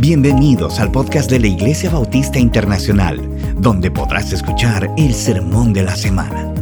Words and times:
Bienvenidos 0.00 0.80
al 0.80 0.90
podcast 0.90 1.30
de 1.30 1.38
la 1.38 1.48
Iglesia 1.48 1.90
Bautista 1.90 2.38
Internacional, 2.38 3.20
donde 3.58 3.90
podrás 3.90 4.32
escuchar 4.32 4.90
el 4.96 5.12
sermón 5.12 5.74
de 5.74 5.82
la 5.82 5.94
semana. 5.94 6.54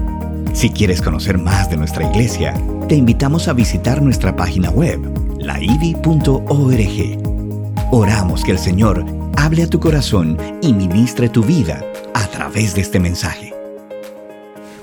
Si 0.54 0.70
quieres 0.70 1.00
conocer 1.00 1.38
más 1.38 1.70
de 1.70 1.76
nuestra 1.76 2.04
iglesia, 2.10 2.52
te 2.88 2.96
invitamos 2.96 3.46
a 3.46 3.52
visitar 3.52 4.02
nuestra 4.02 4.34
página 4.34 4.70
web, 4.70 4.98
laivi.org. 5.38 6.42
Oramos 7.92 8.42
que 8.42 8.50
el 8.50 8.58
Señor 8.58 9.04
hable 9.36 9.62
a 9.62 9.70
tu 9.70 9.78
corazón 9.78 10.36
y 10.60 10.72
ministre 10.72 11.28
tu 11.28 11.44
vida 11.44 11.80
a 12.14 12.26
través 12.26 12.74
de 12.74 12.80
este 12.80 12.98
mensaje. 12.98 13.54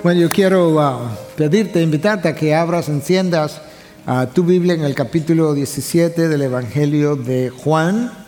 Bueno, 0.02 0.22
yo 0.22 0.32
quiero 0.32 0.70
uh, 0.70 1.10
pedirte, 1.36 1.82
invitarte 1.82 2.30
a 2.30 2.36
que 2.36 2.56
abras, 2.56 2.88
enciendas 2.88 3.62
uh, 4.08 4.28
tu 4.34 4.46
Biblia 4.46 4.76
en 4.76 4.86
el 4.86 4.96
capítulo 4.96 5.54
17 5.54 6.30
del 6.30 6.42
Evangelio 6.44 7.18
de 7.18 7.50
Juan. 7.50 8.24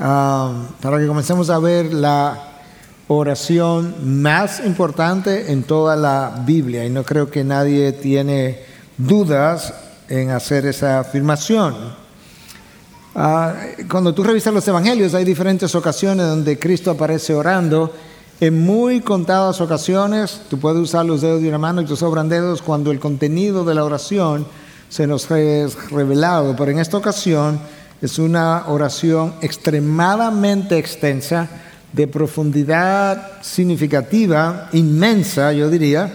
Ah, 0.00 0.52
para 0.80 0.98
que 0.98 1.08
comencemos 1.08 1.50
a 1.50 1.58
ver 1.58 1.92
la 1.92 2.38
oración 3.08 4.20
más 4.22 4.64
importante 4.64 5.50
en 5.50 5.64
toda 5.64 5.96
la 5.96 6.42
Biblia. 6.46 6.84
Y 6.84 6.90
no 6.90 7.02
creo 7.02 7.28
que 7.28 7.42
nadie 7.42 7.92
tiene 7.92 8.60
dudas 8.96 9.74
en 10.08 10.30
hacer 10.30 10.66
esa 10.66 11.00
afirmación. 11.00 11.74
Ah, 13.16 13.54
cuando 13.90 14.14
tú 14.14 14.22
revisas 14.22 14.54
los 14.54 14.68
evangelios 14.68 15.14
hay 15.14 15.24
diferentes 15.24 15.74
ocasiones 15.74 16.26
donde 16.26 16.58
Cristo 16.58 16.92
aparece 16.92 17.34
orando. 17.34 17.92
En 18.40 18.64
muy 18.64 19.00
contadas 19.00 19.60
ocasiones, 19.60 20.42
tú 20.48 20.60
puedes 20.60 20.80
usar 20.80 21.04
los 21.04 21.22
dedos 21.22 21.42
de 21.42 21.48
una 21.48 21.58
mano 21.58 21.80
y 21.80 21.86
te 21.86 21.96
sobran 21.96 22.28
dedos 22.28 22.62
cuando 22.62 22.92
el 22.92 23.00
contenido 23.00 23.64
de 23.64 23.74
la 23.74 23.82
oración 23.82 24.46
se 24.88 25.08
nos 25.08 25.28
es 25.32 25.90
revelado. 25.90 26.54
Pero 26.54 26.70
en 26.70 26.78
esta 26.78 26.96
ocasión, 26.96 27.58
es 28.00 28.18
una 28.18 28.68
oración 28.68 29.34
extremadamente 29.40 30.78
extensa, 30.78 31.48
de 31.92 32.06
profundidad 32.06 33.42
significativa, 33.42 34.68
inmensa, 34.72 35.52
yo 35.52 35.70
diría, 35.70 36.12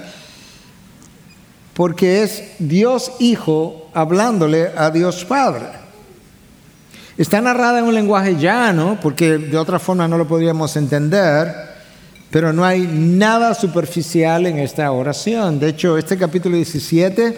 porque 1.74 2.24
es 2.24 2.44
Dios 2.60 3.12
Hijo 3.20 3.90
hablándole 3.94 4.70
a 4.78 4.92
Dios 4.92 5.26
Padre. 5.26 5.66
Está 7.18 7.42
narrada 7.42 7.80
en 7.80 7.86
un 7.86 7.94
lenguaje 7.94 8.36
llano, 8.38 8.98
porque 9.02 9.38
de 9.38 9.58
otra 9.58 9.80
forma 9.80 10.08
no 10.08 10.18
lo 10.18 10.28
podríamos 10.28 10.76
entender, 10.76 11.54
pero 12.30 12.54
no 12.54 12.66
hay 12.66 12.88
nada 12.92 13.54
superficial 13.54 14.46
en 14.46 14.58
esta 14.58 14.92
oración. 14.92 15.60
De 15.60 15.70
hecho, 15.70 15.98
este 15.98 16.18
capítulo 16.18 16.56
17 16.56 17.38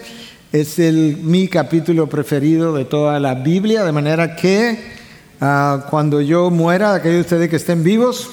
es 0.52 0.78
el, 0.78 1.18
mi 1.18 1.48
capítulo 1.48 2.08
preferido 2.08 2.74
de 2.74 2.84
toda 2.84 3.18
la 3.20 3.34
Biblia, 3.34 3.84
de 3.84 3.92
manera 3.92 4.36
que 4.36 4.92
ah, 5.40 5.86
cuando 5.90 6.20
yo 6.20 6.50
muera, 6.50 6.94
aquellos 6.94 7.16
de 7.16 7.20
ustedes 7.22 7.50
que 7.50 7.56
estén 7.56 7.82
vivos, 7.82 8.30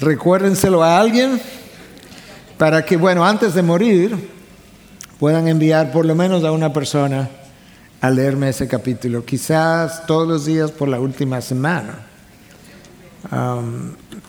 recuérdenselo 0.00 0.82
a 0.82 0.98
alguien 0.98 1.40
para 2.56 2.84
que, 2.84 2.96
bueno, 2.96 3.24
antes 3.24 3.54
de 3.54 3.62
morir, 3.62 4.16
puedan 5.18 5.48
enviar 5.48 5.92
por 5.92 6.04
lo 6.04 6.14
menos 6.14 6.44
a 6.44 6.52
una 6.52 6.72
persona 6.72 7.30
a 8.00 8.10
leerme 8.10 8.48
ese 8.48 8.68
capítulo, 8.68 9.24
quizás 9.24 10.06
todos 10.06 10.26
los 10.26 10.44
días 10.44 10.70
por 10.70 10.88
la 10.88 11.00
última 11.00 11.40
semana. 11.40 12.06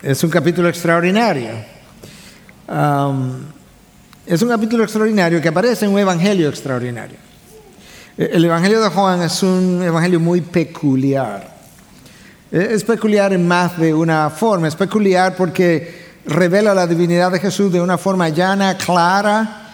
es 0.01 0.23
un 0.23 0.29
capítulo 0.29 0.69
extraordinario. 0.69 1.51
Es 4.29 4.43
un 4.43 4.49
capítulo 4.49 4.83
extraordinario 4.83 5.41
que 5.41 5.47
aparece 5.47 5.85
en 5.85 5.91
un 5.91 5.97
evangelio 5.97 6.49
extraordinario. 6.49 7.17
El 8.15 8.45
evangelio 8.45 8.79
de 8.79 8.89
Juan 8.89 9.23
es 9.23 9.41
un 9.41 9.81
evangelio 9.81 10.19
muy 10.19 10.41
peculiar. 10.41 11.51
Es 12.51 12.83
peculiar 12.83 13.33
en 13.33 13.47
más 13.47 13.79
de 13.79 13.91
una 13.91 14.29
forma. 14.29 14.67
Es 14.67 14.75
peculiar 14.75 15.35
porque 15.35 16.11
revela 16.27 16.75
la 16.75 16.85
divinidad 16.85 17.31
de 17.31 17.39
Jesús 17.39 17.73
de 17.73 17.81
una 17.81 17.97
forma 17.97 18.29
llana, 18.29 18.77
clara, 18.77 19.68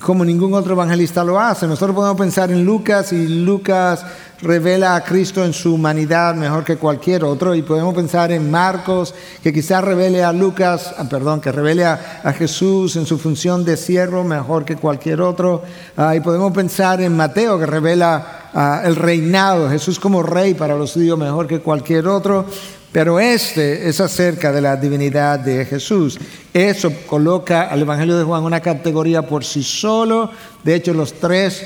como 0.00 0.24
ningún 0.24 0.54
otro 0.54 0.74
evangelista 0.74 1.24
lo 1.24 1.38
hace. 1.38 1.66
Nosotros 1.66 1.94
podemos 1.94 2.18
pensar 2.18 2.50
en 2.50 2.64
Lucas 2.64 3.12
y 3.12 3.26
Lucas 3.26 4.04
revela 4.40 4.94
a 4.94 5.02
Cristo 5.02 5.44
en 5.44 5.52
su 5.52 5.74
humanidad 5.74 6.34
mejor 6.34 6.64
que 6.64 6.76
cualquier 6.76 7.24
otro. 7.24 7.54
Y 7.54 7.62
podemos 7.62 7.94
pensar 7.94 8.30
en 8.30 8.50
Marcos 8.50 9.14
que 9.42 9.52
quizás 9.52 9.82
revele 9.82 10.22
a 10.22 10.32
Lucas, 10.32 10.94
ah, 10.96 11.04
perdón, 11.08 11.40
que 11.40 11.50
revele 11.50 11.84
a, 11.84 11.98
Jesús 12.38 12.94
en 12.96 13.06
su 13.06 13.18
función 13.18 13.64
de 13.64 13.76
siervo 13.76 14.22
mejor 14.22 14.64
que 14.64 14.76
cualquier 14.76 15.20
otro. 15.20 15.62
Ah, 15.96 16.14
y 16.14 16.20
podemos 16.20 16.52
pensar 16.52 17.00
en 17.00 17.16
Mateo 17.16 17.58
que 17.58 17.66
revela 17.66 18.50
ah, 18.54 18.82
el 18.84 18.96
reinado 18.96 19.68
Jesús 19.68 19.98
como 19.98 20.22
rey 20.22 20.54
para 20.54 20.76
los 20.76 20.92
judíos 20.92 21.18
mejor 21.18 21.46
que 21.46 21.60
cualquier 21.60 22.06
otro 22.06 22.46
pero 22.92 23.20
este 23.20 23.88
es 23.88 24.00
acerca 24.00 24.50
de 24.50 24.60
la 24.60 24.76
divinidad 24.76 25.38
de 25.38 25.64
Jesús. 25.64 26.18
Eso 26.52 26.90
coloca 27.06 27.68
al 27.68 27.82
Evangelio 27.82 28.16
de 28.16 28.24
Juan 28.24 28.44
una 28.44 28.60
categoría 28.60 29.22
por 29.22 29.44
sí 29.44 29.62
solo. 29.62 30.30
De 30.64 30.74
hecho, 30.74 30.94
los 30.94 31.12
tres 31.14 31.64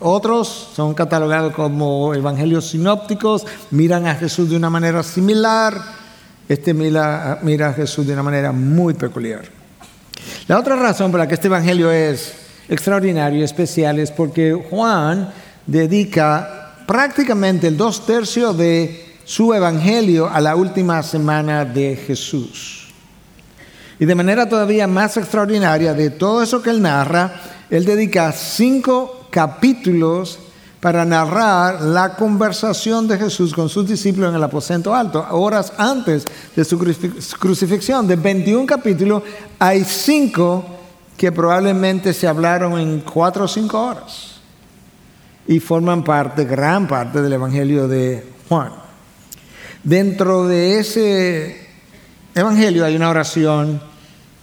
otros 0.00 0.70
son 0.74 0.94
catalogados 0.94 1.54
como 1.54 2.14
evangelios 2.14 2.70
sinópticos, 2.70 3.46
miran 3.70 4.06
a 4.06 4.14
Jesús 4.16 4.50
de 4.50 4.56
una 4.56 4.70
manera 4.70 5.02
similar. 5.02 5.80
Este 6.48 6.74
mira, 6.74 7.38
mira 7.42 7.68
a 7.68 7.72
Jesús 7.72 8.06
de 8.06 8.12
una 8.12 8.24
manera 8.24 8.50
muy 8.50 8.94
peculiar. 8.94 9.42
La 10.48 10.58
otra 10.58 10.76
razón 10.76 11.10
por 11.10 11.20
la 11.20 11.28
que 11.28 11.34
este 11.34 11.46
evangelio 11.46 11.90
es 11.90 12.34
extraordinario 12.68 13.40
y 13.40 13.42
especial 13.44 13.98
es 14.00 14.10
porque 14.10 14.52
Juan 14.52 15.32
dedica 15.66 16.74
prácticamente 16.86 17.68
el 17.68 17.76
dos 17.76 18.04
tercios 18.04 18.56
de 18.58 19.11
su 19.32 19.54
evangelio 19.54 20.28
a 20.28 20.42
la 20.42 20.54
última 20.54 21.02
semana 21.02 21.64
de 21.64 21.96
Jesús. 21.96 22.88
Y 23.98 24.04
de 24.04 24.14
manera 24.14 24.46
todavía 24.46 24.86
más 24.86 25.16
extraordinaria 25.16 25.94
de 25.94 26.10
todo 26.10 26.42
eso 26.42 26.60
que 26.60 26.68
él 26.68 26.82
narra, 26.82 27.32
él 27.70 27.86
dedica 27.86 28.30
cinco 28.32 29.28
capítulos 29.30 30.38
para 30.80 31.06
narrar 31.06 31.80
la 31.80 32.14
conversación 32.14 33.08
de 33.08 33.16
Jesús 33.16 33.54
con 33.54 33.70
sus 33.70 33.88
discípulos 33.88 34.28
en 34.28 34.36
el 34.36 34.42
aposento 34.42 34.94
alto, 34.94 35.24
horas 35.30 35.72
antes 35.78 36.26
de 36.54 36.64
su 36.66 36.78
crucifixión. 37.38 38.06
De 38.06 38.16
21 38.16 38.66
capítulos, 38.66 39.22
hay 39.58 39.82
cinco 39.84 40.62
que 41.16 41.32
probablemente 41.32 42.12
se 42.12 42.28
hablaron 42.28 42.78
en 42.78 43.00
cuatro 43.00 43.44
o 43.44 43.48
cinco 43.48 43.80
horas 43.80 44.42
y 45.46 45.58
forman 45.58 46.04
parte, 46.04 46.44
gran 46.44 46.86
parte 46.86 47.22
del 47.22 47.32
Evangelio 47.32 47.88
de 47.88 48.26
Juan. 48.46 48.81
Dentro 49.84 50.46
de 50.46 50.78
ese 50.78 51.66
evangelio 52.36 52.84
hay 52.84 52.94
una 52.94 53.10
oración 53.10 53.82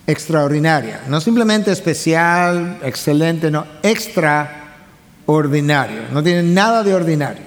extraordinaria, 0.05 1.03
no 1.07 1.22
simplemente 1.22 1.72
especial, 1.72 2.79
excelente, 2.83 3.50
no, 3.50 3.66
extraordinario, 3.81 6.01
no 6.11 6.22
tiene 6.22 6.44
nada 6.44 6.83
de 6.83 6.94
ordinario. 6.94 7.45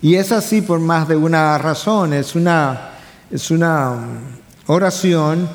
Y 0.00 0.16
es 0.16 0.32
así 0.32 0.60
por 0.60 0.80
más 0.80 1.06
de 1.06 1.14
una 1.14 1.56
razón, 1.58 2.14
es 2.14 2.34
una, 2.34 2.90
es 3.30 3.52
una 3.52 3.92
um, 3.92 4.18
oración 4.66 5.48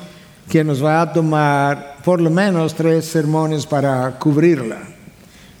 que 0.48 0.64
nos 0.64 0.82
va 0.82 1.02
a 1.02 1.12
tomar 1.12 1.96
por 2.04 2.22
lo 2.22 2.30
menos 2.30 2.74
tres 2.74 3.04
sermones 3.04 3.66
para 3.66 4.18
cubrirla. 4.18 4.78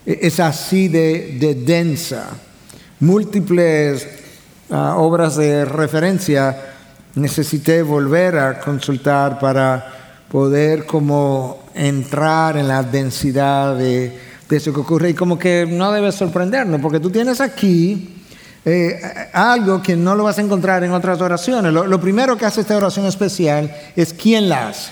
E, 0.06 0.20
es 0.22 0.40
así 0.40 0.88
de, 0.88 1.36
de 1.38 1.56
densa, 1.56 2.30
múltiples 3.00 4.27
obras 4.70 5.36
de 5.36 5.64
referencia 5.64 6.56
necesité 7.14 7.82
volver 7.82 8.38
a 8.38 8.60
consultar 8.60 9.38
para 9.38 9.94
poder 10.30 10.86
como 10.86 11.64
entrar 11.74 12.56
en 12.56 12.68
la 12.68 12.82
densidad 12.82 13.76
de, 13.76 14.18
eso 14.50 14.72
que 14.72 14.80
ocurre 14.80 15.10
y 15.10 15.14
como 15.14 15.38
que 15.38 15.66
no 15.68 15.92
debe 15.92 16.12
sorprendernos, 16.12 16.80
porque 16.80 17.00
tú 17.00 17.10
tienes 17.10 17.40
aquí 17.40 18.22
eh, 18.64 19.00
algo 19.32 19.82
que 19.82 19.96
no 19.96 20.14
lo 20.14 20.24
vas 20.24 20.38
a 20.38 20.42
encontrar 20.42 20.84
en 20.84 20.92
otras 20.92 21.20
oraciones. 21.20 21.72
Lo, 21.72 22.00
primero 22.00 22.36
que 22.36 22.46
hace 22.46 22.62
esta 22.62 22.76
oración 22.76 23.06
especial 23.06 23.74
es 23.94 24.12
quién 24.12 24.48
la 24.48 24.68
hace. 24.68 24.90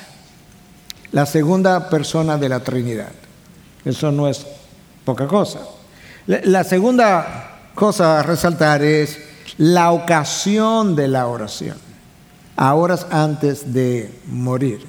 La 1.13 1.27
segunda 1.27 1.89
persona 1.89 2.37
de 2.37 2.49
la 2.49 2.61
Trinidad. 2.61 3.13
Eso 3.85 4.13
no 4.13 4.29
es 4.29 4.47
poca 5.05 5.27
cosa. 5.27 5.61
La 6.27 6.65
segunda 6.65 7.71
cosa 7.75 8.21
a 8.21 8.23
resaltar 8.23 8.83
es 8.83 9.19
la 9.59 9.93
ocasión 9.93 10.97
de 10.97 11.09
la 11.09 11.27
oración, 11.27 11.77
a 12.57 12.75
horas 12.75 13.07
antes 13.11 13.73
de 13.73 14.11
morir. 14.27 14.81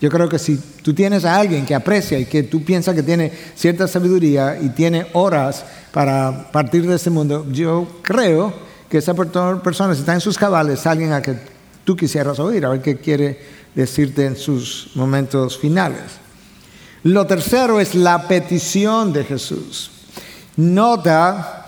Yo 0.00 0.10
creo 0.10 0.28
que 0.28 0.38
si 0.38 0.58
tú 0.82 0.92
tienes 0.92 1.24
a 1.24 1.36
alguien 1.36 1.64
que 1.64 1.74
aprecia 1.74 2.18
y 2.18 2.26
que 2.26 2.42
tú 2.42 2.62
piensas 2.62 2.94
que 2.94 3.02
tiene 3.02 3.32
cierta 3.54 3.88
sabiduría 3.88 4.58
y 4.60 4.68
tiene 4.70 5.06
horas 5.14 5.64
para 5.92 6.50
partir 6.52 6.86
de 6.86 6.96
este 6.96 7.08
mundo, 7.08 7.46
yo 7.50 7.86
creo 8.02 8.52
que 8.90 8.98
esa 8.98 9.14
persona, 9.14 9.94
si 9.94 10.00
está 10.00 10.12
en 10.12 10.20
sus 10.20 10.36
cabales, 10.36 10.86
alguien 10.86 11.12
a 11.12 11.22
que 11.22 11.36
tú 11.84 11.96
quisieras 11.96 12.38
oír, 12.38 12.66
a 12.66 12.68
ver 12.68 12.82
qué 12.82 12.98
quiere 12.98 13.40
decirte 13.74 14.26
en 14.26 14.36
sus 14.36 14.90
momentos 14.94 15.58
finales. 15.58 16.02
Lo 17.02 17.26
tercero 17.26 17.80
es 17.80 17.94
la 17.94 18.28
petición 18.28 19.12
de 19.12 19.24
Jesús. 19.24 19.90
Nota 20.56 21.65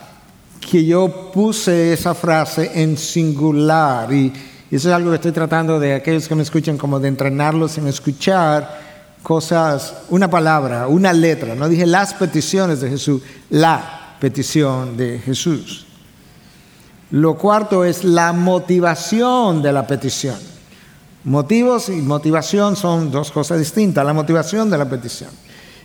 que 0.59 0.85
yo 0.85 1.31
puse 1.33 1.93
esa 1.93 2.13
frase 2.13 2.71
en 2.81 2.97
singular 2.97 4.11
y, 4.13 4.31
eso 4.71 4.89
es 4.89 4.95
algo 4.95 5.09
que 5.09 5.15
estoy 5.15 5.31
tratando 5.31 5.79
de 5.79 5.95
aquellos 5.95 6.27
que 6.27 6.35
me 6.35 6.43
escuchan 6.43 6.77
como 6.77 6.99
de 6.99 7.07
entrenarlos 7.07 7.79
en 7.79 7.87
escuchar 7.87 8.79
cosas, 9.23 9.95
una 10.09 10.29
palabra, 10.29 10.87
una 10.87 11.11
letra. 11.11 11.55
No 11.55 11.67
dije 11.67 11.87
las 11.87 12.13
peticiones 12.13 12.79
de 12.79 12.89
Jesús, 12.91 13.23
la 13.49 14.15
petición 14.19 14.95
de 14.95 15.17
Jesús. 15.17 15.87
Lo 17.09 17.35
cuarto 17.35 17.83
es 17.83 18.03
la 18.03 18.31
motivación 18.31 19.63
de 19.63 19.73
la 19.73 19.87
petición. 19.87 20.37
Motivos 21.23 21.89
y 21.89 21.93
motivación 21.93 22.75
son 22.75 23.09
dos 23.11 23.31
cosas 23.31 23.57
distintas. 23.57 24.05
La 24.05 24.13
motivación 24.13 24.69
de 24.69 24.77
la 24.77 24.87
petición. 24.87 25.31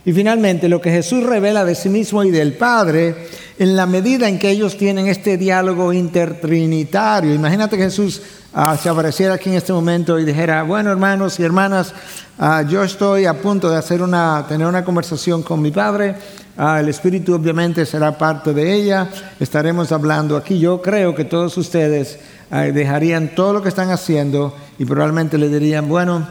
Y 0.06 0.12
finalmente, 0.12 0.68
lo 0.68 0.80
que 0.80 0.90
Jesús 0.90 1.24
revela 1.24 1.64
de 1.64 1.74
sí 1.74 1.88
mismo 1.88 2.22
y 2.24 2.30
del 2.30 2.52
Padre 2.52 3.14
en 3.58 3.76
la 3.76 3.86
medida 3.86 4.28
en 4.28 4.38
que 4.38 4.50
ellos 4.50 4.76
tienen 4.76 5.06
este 5.06 5.38
diálogo 5.38 5.92
intertrinitario. 5.92 7.32
Imagínate 7.34 7.76
que 7.76 7.84
Jesús 7.84 8.20
ah, 8.52 8.76
se 8.80 8.88
apareciera 8.88 9.34
aquí 9.34 9.48
en 9.48 9.56
este 9.56 9.72
momento 9.72 10.18
y 10.18 10.24
dijera, 10.24 10.62
bueno 10.64 10.90
hermanos 10.90 11.38
y 11.38 11.44
hermanas, 11.44 11.94
ah, 12.38 12.62
yo 12.68 12.82
estoy 12.82 13.26
a 13.26 13.40
punto 13.40 13.70
de 13.70 13.76
hacer 13.76 14.02
una, 14.02 14.44
tener 14.48 14.66
una 14.66 14.84
conversación 14.84 15.42
con 15.42 15.62
mi 15.62 15.70
Padre, 15.70 16.16
ah, 16.58 16.80
el 16.80 16.88
Espíritu 16.88 17.34
obviamente 17.34 17.86
será 17.86 18.18
parte 18.18 18.52
de 18.52 18.74
ella, 18.74 19.08
estaremos 19.38 19.92
hablando 19.92 20.36
aquí. 20.36 20.58
Yo 20.58 20.82
creo 20.82 21.14
que 21.14 21.24
todos 21.24 21.56
ustedes 21.56 22.18
dejarían 22.50 23.34
todo 23.34 23.54
lo 23.54 23.62
que 23.62 23.68
están 23.68 23.90
haciendo 23.90 24.54
y 24.78 24.84
probablemente 24.84 25.38
le 25.38 25.48
dirían, 25.48 25.88
bueno, 25.88 26.28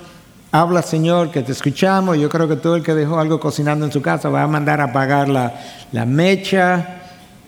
Habla 0.56 0.84
Señor, 0.84 1.32
que 1.32 1.42
te 1.42 1.52
escuchamos. 1.52 2.16
Yo 2.20 2.30
creo 2.30 2.48
que 2.48 2.58
todo 2.58 2.76
el 2.76 2.84
que 2.84 2.94
dejó 2.94 3.18
algo 3.18 3.40
cocinando 3.40 3.88
en 3.88 3.92
su 3.92 4.04
casa 4.04 4.30
va 4.30 4.44
a 4.44 4.48
mandar 4.48 4.82
a 4.82 4.84
apagar 4.84 5.28
la, 5.28 6.06
mecha, 6.06 7.02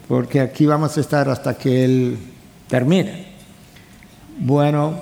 porque 0.07 0.41
aquí 0.41 0.65
vamos 0.65 0.97
a 0.97 1.01
estar 1.01 1.29
hasta 1.29 1.53
que 1.53 1.85
Él 1.85 2.17
termine. 2.67 3.27
Bueno, 4.39 5.01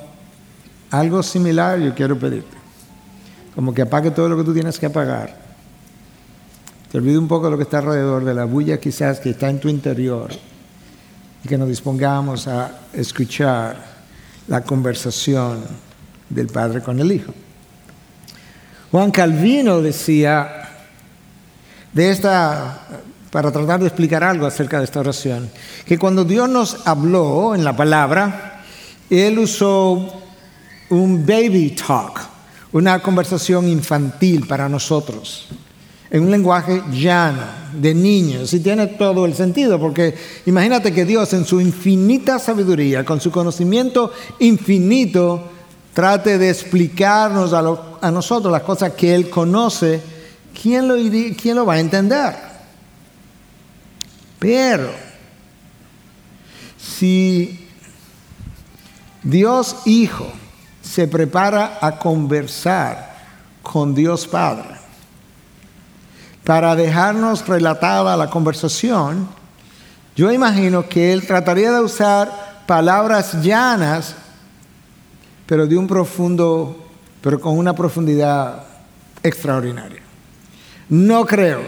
algo 0.92 1.24
similar 1.24 1.80
yo 1.80 1.96
quiero 1.96 2.20
pedirte. 2.20 2.58
Como 3.56 3.74
que 3.74 3.84
apague 3.84 4.12
todo 4.12 4.28
lo 4.28 4.36
que 4.36 4.44
tú 4.44 4.54
tienes 4.54 4.78
que 4.78 4.88
apagar. 4.88 5.38
Te 6.92 6.98
olvide 6.98 7.18
un 7.18 7.30
poco 7.30 7.50
lo 7.50 7.56
que 7.56 7.64
está 7.64 7.78
alrededor 7.78 8.26
de 8.26 8.34
la 8.34 8.44
bulla 8.44 8.82
quizás 8.82 9.22
que 9.22 9.30
está 9.30 9.50
en 9.50 9.62
tu 9.62 9.70
interior 9.70 10.30
y 11.42 11.48
que 11.48 11.58
nos 11.58 11.70
dispongamos 11.70 12.50
a 12.50 12.70
escuchar 12.92 13.78
la 14.50 14.60
conversación 14.60 15.64
del 16.30 16.48
Padre 16.48 16.82
con 16.82 17.00
el 17.00 17.10
Hijo. 17.10 17.34
Juan 18.94 19.10
Calvino 19.10 19.82
decía 19.82 20.70
de 21.94 22.12
esta, 22.12 22.88
para 23.32 23.52
tratar 23.52 23.80
de 23.80 23.88
explicar 23.88 24.24
algo 24.24 24.46
acerca 24.46 24.78
de 24.78 24.86
esta 24.86 25.00
oración, 25.00 25.50
que 25.84 25.98
cuando 25.98 26.24
Dios 26.24 26.48
nos 26.48 26.86
habló 26.86 27.56
en 27.56 27.64
la 27.64 27.76
palabra, 27.76 28.64
Él 29.10 29.40
usó 29.40 30.22
un 30.92 31.26
baby 31.26 31.72
talk, 31.72 32.22
una 32.72 33.02
conversación 33.02 33.68
infantil 33.68 34.46
para 34.46 34.70
nosotros, 34.70 35.48
en 36.12 36.26
un 36.26 36.30
lenguaje 36.30 36.84
llano, 36.92 37.42
de 37.74 37.96
niños, 37.96 38.54
y 38.54 38.60
tiene 38.60 38.86
todo 38.86 39.26
el 39.26 39.34
sentido, 39.34 39.80
porque 39.80 40.14
imagínate 40.46 40.94
que 40.94 41.04
Dios 41.04 41.34
en 41.34 41.46
su 41.46 41.60
infinita 41.60 42.38
sabiduría, 42.38 43.04
con 43.04 43.20
su 43.20 43.32
conocimiento 43.32 44.14
infinito, 44.38 45.50
trate 45.94 46.38
de 46.38 46.50
explicarnos 46.50 47.54
a, 47.54 48.12
nosotros 48.12 48.52
las 48.52 48.64
cosas 48.64 48.94
que 48.94 49.14
Él 49.14 49.30
conoce, 49.30 50.02
¿quién 50.60 50.88
lo, 50.88 50.96
¿quién 51.36 51.56
lo 51.56 51.66
va 51.66 51.76
a 51.76 51.80
entender? 51.80 52.36
Pero 54.40 54.92
si 56.78 57.70
Dios 59.22 59.78
Hijo 59.86 60.28
se 60.82 61.08
prepara 61.08 61.78
a 61.80 61.98
conversar 61.98 63.14
con 63.62 63.96
Dios 63.96 64.28
Padre, 64.28 64.84
para 66.44 66.76
dejarnos 66.76 67.48
relatada 67.48 68.18
la 68.18 68.30
conversación, 68.30 69.30
yo 70.16 70.32
imagino 70.32 70.90
que 70.90 71.14
Él 71.14 71.26
trataría 71.26 71.72
de 71.72 71.80
usar 71.80 72.64
palabras 72.66 73.42
llanas 73.42 74.16
pero 75.46 75.68
de 75.68 75.78
un 75.78 75.88
profundo, 75.88 76.78
pero 77.22 77.40
con 77.40 77.58
una 77.58 77.74
profundidad 77.74 78.64
extraordinaria. 79.22 80.02
No 80.90 81.26
creo 81.26 81.62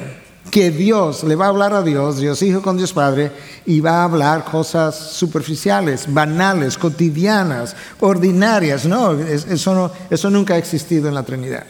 que 0.52 0.72
Dios 0.72 1.24
le 1.24 1.36
va 1.36 1.46
a 1.46 1.50
hablar 1.50 1.74
a 1.74 1.82
Dios, 1.82 2.18
Dios 2.18 2.42
Hijo 2.42 2.62
con 2.62 2.78
Dios 2.78 2.94
Padre, 2.94 3.32
y 3.66 3.80
va 3.80 4.02
a 4.02 4.04
hablar 4.04 4.46
cosas 4.46 4.96
superficiales, 4.96 6.14
banales, 6.14 6.78
cotidianas, 6.78 7.76
ordinarias. 8.00 8.86
No, 8.86 9.14
eso, 9.14 9.74
no, 9.74 9.92
eso 10.10 10.30
nunca 10.30 10.54
ha 10.54 10.58
existido 10.58 11.08
en 11.08 11.16
la 11.16 11.24
Trinidad. 11.24 11.66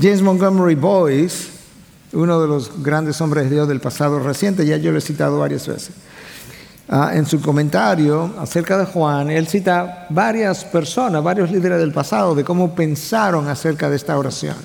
James 0.00 0.22
Montgomery 0.22 0.74
Boyce, 0.74 1.48
uno 2.12 2.40
de 2.40 2.48
los 2.48 2.82
grandes 2.82 3.20
hombres 3.20 3.44
de 3.44 3.56
Dios 3.56 3.68
del 3.68 3.80
pasado 3.80 4.18
reciente, 4.20 4.66
ya 4.66 4.76
yo 4.76 4.92
lo 4.92 4.98
he 4.98 5.02
citado 5.02 5.38
varias 5.38 5.66
veces, 5.66 5.94
Ah, 6.92 7.12
en 7.14 7.24
su 7.24 7.40
comentario 7.40 8.34
acerca 8.40 8.76
de 8.76 8.84
Juan, 8.84 9.30
él 9.30 9.46
cita 9.46 10.06
varias 10.10 10.64
personas, 10.64 11.22
varios 11.22 11.48
líderes 11.48 11.78
del 11.78 11.92
pasado, 11.92 12.34
de 12.34 12.42
cómo 12.42 12.74
pensaron 12.74 13.46
acerca 13.46 13.88
de 13.88 13.94
esta 13.94 14.18
oración. 14.18 14.56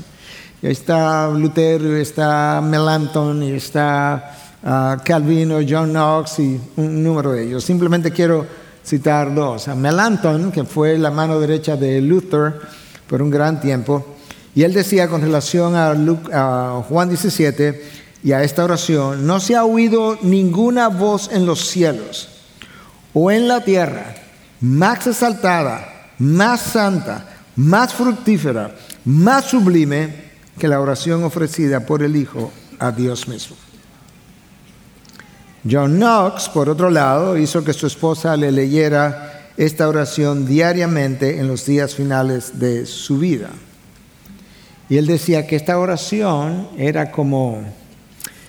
Y 0.59 0.65
ahí 0.65 0.71
está 0.71 1.29
Lutero, 1.29 1.95
está 1.95 2.61
Melanchthon, 2.63 3.43
y 3.43 3.51
está 3.51 4.35
uh, 4.63 5.03
Calvino, 5.05 5.59
John 5.69 5.91
Knox 5.91 6.39
y 6.39 6.59
un 6.77 7.03
número 7.03 7.31
de 7.31 7.43
ellos. 7.43 7.63
Simplemente 7.63 8.09
quiero 8.09 8.47
citar 8.83 9.31
dos. 9.35 9.67
A 9.67 9.75
Melanchthon, 9.75 10.51
que 10.51 10.63
fue 10.63 10.97
la 10.97 11.11
mano 11.11 11.39
derecha 11.39 11.77
de 11.77 12.01
Luther 12.01 12.59
por 13.07 13.21
un 13.21 13.29
gran 13.29 13.61
tiempo, 13.61 14.03
y 14.55 14.63
él 14.63 14.73
decía 14.73 15.07
con 15.07 15.21
relación 15.21 15.75
a, 15.75 15.91
a 15.91 16.81
Juan 16.89 17.07
17, 17.07 18.04
y 18.25 18.31
a 18.31 18.41
esta 18.41 18.63
oración, 18.63 19.27
no 19.27 19.39
se 19.39 19.55
ha 19.55 19.63
oído 19.65 20.17
ninguna 20.23 20.87
voz 20.87 21.29
en 21.31 21.45
los 21.45 21.67
cielos 21.67 22.27
o 23.13 23.29
en 23.29 23.47
la 23.47 23.63
tierra 23.63 24.15
más 24.61 25.05
exaltada, 25.05 26.09
más 26.17 26.59
santa, 26.59 27.27
más 27.55 27.93
fructífera, 27.93 28.73
más 29.05 29.45
sublime 29.45 30.25
que 30.57 30.67
la 30.67 30.81
oración 30.81 31.23
ofrecida 31.23 31.85
por 31.85 32.01
el 32.01 32.15
Hijo 32.15 32.51
a 32.79 32.91
Dios 32.91 33.27
mismo. 33.27 33.55
John 35.69 35.97
Knox, 35.97 36.49
por 36.49 36.67
otro 36.67 36.89
lado, 36.89 37.37
hizo 37.37 37.63
que 37.63 37.73
su 37.73 37.85
esposa 37.85 38.35
le 38.35 38.51
leyera 38.51 39.51
esta 39.55 39.87
oración 39.87 40.47
diariamente 40.47 41.37
en 41.37 41.47
los 41.47 41.63
días 41.63 41.93
finales 41.93 42.57
de 42.57 42.87
su 42.87 43.19
vida. 43.19 43.51
Y 44.89 44.97
él 44.97 45.05
decía 45.05 45.45
que 45.45 45.55
esta 45.55 45.77
oración 45.77 46.69
era 46.75 47.11
como 47.11 47.63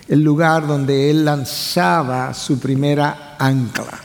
el 0.08 0.20
lugar 0.22 0.66
donde 0.66 1.10
él 1.10 1.24
lanzaba 1.24 2.32
su 2.34 2.58
primera 2.58 3.36
ancla. 3.38 4.00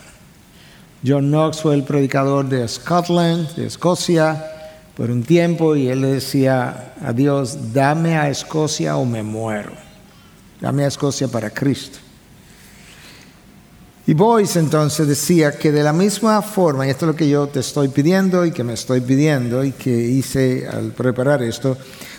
John 1.04 1.28
Knox 1.28 1.60
fue 1.60 1.74
el 1.74 1.84
predicador 1.84 2.48
de 2.48 2.66
Scotland, 2.66 3.54
de 3.56 3.66
Escocia, 3.66 4.52
por 4.96 5.10
un 5.10 5.22
tiempo 5.22 5.74
y 5.74 5.88
él 5.88 6.02
le 6.02 6.08
decía 6.14 6.94
a 7.02 7.12
Dios, 7.12 7.72
dame 7.72 8.16
a 8.16 8.28
Escocia 8.28 8.96
o 8.96 9.04
me 9.04 9.22
muero. 9.22 9.72
Dame 10.60 10.84
a 10.84 10.88
Escocia 10.88 11.28
para 11.28 11.50
Cristo. 11.50 11.98
Y 14.06 14.14
Boyce 14.14 14.58
entonces 14.58 15.06
decía 15.06 15.52
que 15.52 15.70
de 15.70 15.82
la 15.82 15.92
misma 15.92 16.42
forma, 16.42 16.86
y 16.86 16.90
esto 16.90 17.06
es 17.06 17.12
lo 17.12 17.16
que 17.16 17.28
yo 17.28 17.46
te 17.46 17.60
estoy 17.60 17.88
pidiendo 17.88 18.44
y 18.44 18.50
que 18.50 18.64
me 18.64 18.72
estoy 18.72 19.00
pidiendo 19.00 19.64
y 19.64 19.72
que 19.72 19.90
hice 19.90 20.68
al 20.68 20.90
preparar 20.90 21.42
esto, 21.42 21.76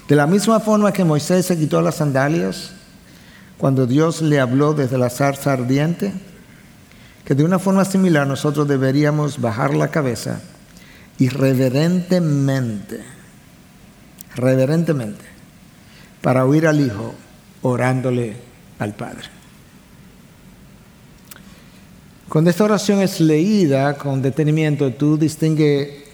de 0.08 0.16
la 0.16 0.26
misma 0.26 0.60
forma 0.60 0.94
que 0.94 1.04
Moisés 1.04 1.46
se 1.46 1.58
quitó 1.58 1.82
las 1.82 1.96
sandalias, 1.96 2.72
cuando 3.58 3.86
Dios 3.88 4.22
le 4.22 4.40
habló 4.40 4.74
desde 4.74 4.98
la 4.98 5.10
zarza 5.10 5.54
ardiente, 5.54 6.14
que 7.26 7.36
de 7.36 7.44
una 7.44 7.60
forma 7.60 7.86
similar 7.86 8.28
nosotros 8.28 8.68
deberíamos 8.68 9.40
bajar 9.40 9.74
la 9.74 9.90
cabeza 9.90 10.42
y 11.18 11.30
reverentemente, 11.30 13.02
reverentemente, 14.36 15.24
para 16.22 16.46
oír 16.46 16.68
al 16.68 16.82
Hijo 16.82 17.14
orándole 17.62 18.36
al 18.80 18.94
Padre. 18.94 19.30
Cuando 22.28 22.50
esta 22.50 22.64
oración 22.64 23.02
es 23.02 23.20
leída 23.22 23.94
con 23.96 24.22
detenimiento, 24.22 24.92
tú 24.92 25.18
distingue 25.18 26.06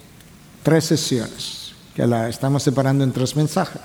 tres 0.63 0.85
sesiones, 0.85 1.73
que 1.95 2.05
la 2.05 2.27
estamos 2.27 2.61
separando 2.61 3.03
en 3.03 3.13
tres 3.13 3.35
mensajes. 3.35 3.81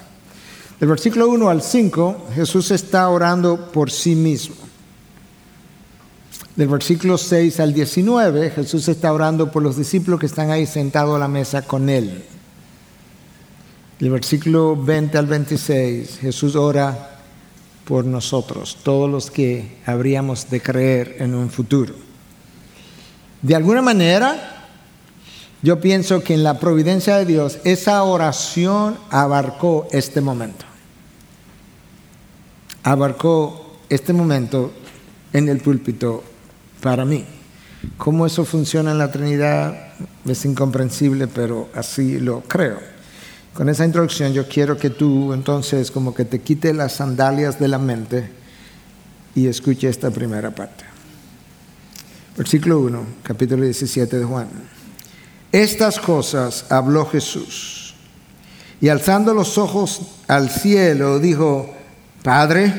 Del 0.80 0.88
versículo 0.88 1.28
1 1.28 1.48
al 1.48 1.62
5, 1.62 2.28
Jesús 2.34 2.70
está 2.70 3.08
orando 3.08 3.70
por 3.70 3.90
sí 3.90 4.14
mismo. 4.14 4.56
Del 6.56 6.68
versículo 6.68 7.18
6 7.18 7.60
al 7.60 7.72
19, 7.72 8.50
Jesús 8.50 8.88
está 8.88 9.12
orando 9.12 9.50
por 9.50 9.62
los 9.62 9.76
discípulos 9.76 10.20
que 10.20 10.26
están 10.26 10.50
ahí 10.50 10.66
sentados 10.66 11.16
a 11.16 11.18
la 11.18 11.28
mesa 11.28 11.62
con 11.62 11.88
él. 11.88 12.24
Del 13.98 14.10
versículo 14.10 14.76
20 14.76 15.18
al 15.18 15.26
26, 15.26 16.18
Jesús 16.18 16.56
ora 16.56 17.20
por 17.84 18.04
nosotros, 18.04 18.78
todos 18.82 19.10
los 19.10 19.30
que 19.30 19.78
habríamos 19.86 20.50
de 20.50 20.60
creer 20.60 21.16
en 21.18 21.34
un 21.34 21.50
futuro. 21.50 21.94
De 23.42 23.54
alguna 23.54 23.82
manera, 23.82 24.53
yo 25.64 25.80
pienso 25.80 26.22
que 26.22 26.34
en 26.34 26.44
la 26.44 26.60
providencia 26.60 27.16
de 27.16 27.24
Dios 27.24 27.58
esa 27.64 28.02
oración 28.02 28.98
abarcó 29.08 29.88
este 29.92 30.20
momento. 30.20 30.66
Abarcó 32.82 33.78
este 33.88 34.12
momento 34.12 34.74
en 35.32 35.48
el 35.48 35.60
púlpito 35.60 36.22
para 36.82 37.06
mí. 37.06 37.24
Cómo 37.96 38.26
eso 38.26 38.44
funciona 38.44 38.90
en 38.90 38.98
la 38.98 39.10
Trinidad 39.10 39.94
es 40.26 40.44
incomprensible, 40.44 41.28
pero 41.28 41.70
así 41.74 42.20
lo 42.20 42.42
creo. 42.42 42.78
Con 43.54 43.70
esa 43.70 43.86
introducción 43.86 44.34
yo 44.34 44.46
quiero 44.46 44.76
que 44.76 44.90
tú 44.90 45.32
entonces 45.32 45.90
como 45.90 46.14
que 46.14 46.26
te 46.26 46.42
quite 46.42 46.74
las 46.74 46.92
sandalias 46.92 47.58
de 47.58 47.68
la 47.68 47.78
mente 47.78 48.28
y 49.34 49.46
escuche 49.46 49.88
esta 49.88 50.10
primera 50.10 50.50
parte. 50.50 50.84
Versículo 52.36 52.80
1, 52.80 53.06
capítulo 53.22 53.62
17 53.64 54.18
de 54.18 54.24
Juan. 54.26 54.48
Estas 55.54 56.00
cosas 56.00 56.64
habló 56.68 57.06
Jesús 57.06 57.94
y 58.80 58.88
alzando 58.88 59.32
los 59.32 59.56
ojos 59.56 60.00
al 60.26 60.50
cielo 60.50 61.20
dijo, 61.20 61.72
Padre, 62.24 62.74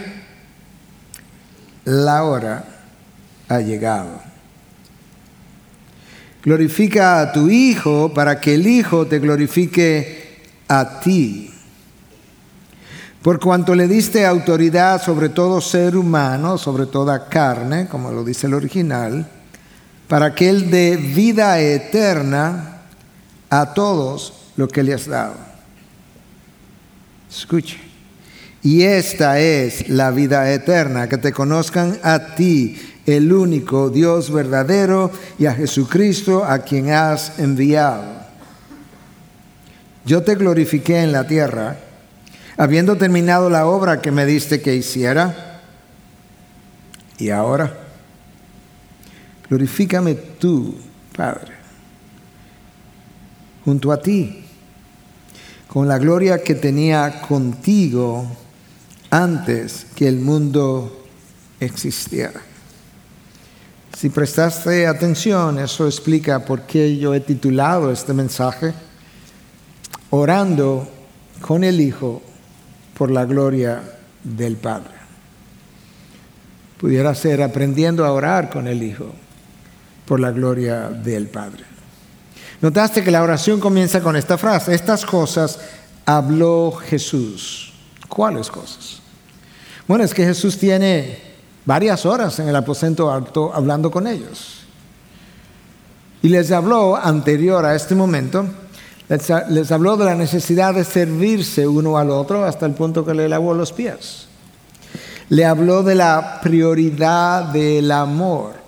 la 1.86 2.26
hora 2.26 2.66
ha 3.48 3.62
llegado. 3.62 4.20
Glorifica 6.44 7.22
a 7.22 7.32
tu 7.32 7.50
Hijo 7.50 8.14
para 8.14 8.42
que 8.42 8.56
el 8.56 8.68
Hijo 8.68 9.08
te 9.08 9.20
glorifique 9.20 10.44
a 10.68 11.00
ti. 11.00 11.54
Por 13.22 13.40
cuanto 13.40 13.74
le 13.74 13.88
diste 13.88 14.26
autoridad 14.26 15.02
sobre 15.02 15.30
todo 15.30 15.62
ser 15.62 15.96
humano, 15.96 16.58
sobre 16.58 16.88
toda 16.88 17.30
carne, 17.30 17.88
como 17.88 18.12
lo 18.12 18.26
dice 18.26 18.48
el 18.48 18.54
original, 18.54 19.32
para 20.08 20.36
que 20.36 20.50
Él 20.50 20.70
dé 20.70 20.98
vida 20.98 21.60
eterna 21.60 22.82
a 23.50 23.74
todos 23.74 24.34
lo 24.58 24.68
que 24.68 24.84
le 24.84 24.94
has 24.94 25.08
dado. 25.08 25.36
Escuche. 27.30 27.78
Y 28.62 28.84
esta 28.84 29.40
es 29.40 29.90
la 29.90 30.10
vida 30.12 30.52
eterna, 30.52 31.08
que 31.08 31.18
te 31.18 31.32
conozcan 31.32 32.00
a 32.02 32.36
ti, 32.36 32.82
el 33.06 33.32
único 33.32 33.92
Dios 33.92 34.32
verdadero, 34.32 35.12
y 35.38 35.46
a 35.46 35.54
Jesucristo 35.54 36.44
a 36.44 36.60
quien 36.60 36.90
has 36.92 37.38
enviado. 37.38 38.04
Yo 40.04 40.24
te 40.24 40.36
glorifiqué 40.36 41.02
en 41.02 41.12
la 41.12 41.28
tierra, 41.28 41.78
habiendo 42.58 42.96
terminado 42.96 43.50
la 43.50 43.68
obra 43.68 44.02
que 44.02 44.12
me 44.12 44.26
diste 44.26 44.62
que 44.62 44.76
hiciera. 44.76 45.62
Y 47.20 47.30
ahora, 47.30 47.85
glorifícame 49.50 50.16
tú, 50.16 50.76
Padre, 51.16 51.54
junto 53.64 53.92
a 53.92 54.02
ti, 54.02 54.44
con 55.68 55.88
la 55.88 55.98
gloria 55.98 56.42
que 56.42 56.56
tenía 56.56 57.22
contigo 57.22 58.26
antes 59.10 59.88
que 59.96 60.08
el 60.08 60.20
mundo 60.20 61.06
existiera. 61.60 62.42
Si 63.98 64.10
prestaste 64.10 64.88
atención, 64.88 65.58
eso 65.58 65.86
explica 65.86 66.44
por 66.44 66.64
qué 66.64 66.98
yo 66.98 67.14
he 67.14 67.22
titulado 67.22 67.92
este 67.92 68.14
mensaje 68.14 68.74
Orando 70.10 70.88
con 71.42 71.64
el 71.64 71.80
Hijo 71.80 72.22
por 72.98 73.10
la 73.10 73.26
gloria 73.26 73.82
del 74.24 74.58
Padre. 74.58 74.94
Pudiera 76.78 77.16
ser 77.16 77.42
aprendiendo 77.42 78.06
a 78.06 78.12
orar 78.12 78.50
con 78.50 78.68
el 78.68 78.84
Hijo 78.84 79.14
por 80.06 80.20
la 80.20 80.32
gloria 80.32 80.90
del 80.90 81.28
Padre. 81.28 81.64
Notaste 82.62 83.04
que 83.04 83.12
la 83.12 83.24
oración 83.24 83.60
comienza 83.60 84.02
con 84.02 84.16
esta 84.16 84.38
frase, 84.38 84.74
estas 84.74 85.06
cosas 85.06 85.60
habló 86.06 86.72
Jesús. 86.72 87.74
¿Cuáles 88.08 88.50
cosas? 88.50 89.02
Bueno, 89.88 90.04
es 90.04 90.14
que 90.14 90.26
Jesús 90.26 90.58
tiene 90.58 91.20
varias 91.66 92.06
horas 92.06 92.40
en 92.40 92.48
el 92.48 92.56
aposento 92.56 93.12
alto 93.12 93.52
hablando 93.54 93.92
con 93.92 94.08
ellos. 94.08 94.62
Y 96.22 96.30
les 96.30 96.52
habló 96.52 96.96
anterior 96.96 97.66
a 97.66 97.76
este 97.76 97.94
momento, 97.94 98.46
les, 99.08 99.72
habló 99.72 99.98
de 99.98 100.06
la 100.06 100.16
necesidad 100.16 100.74
de 100.74 100.84
servirse 100.84 101.68
uno 101.68 101.98
al 101.98 102.10
otro 102.10 102.44
hasta 102.44 102.66
el 102.66 102.74
punto 102.74 103.06
que 103.06 103.14
le 103.14 103.30
lavó 103.30 103.54
los 103.54 103.72
pies. 103.72 104.28
Le 105.30 105.46
habló 105.46 105.84
de 105.84 105.96
la 105.96 106.40
prioridad 106.42 107.44
del 107.46 107.92
amor. 107.92 108.65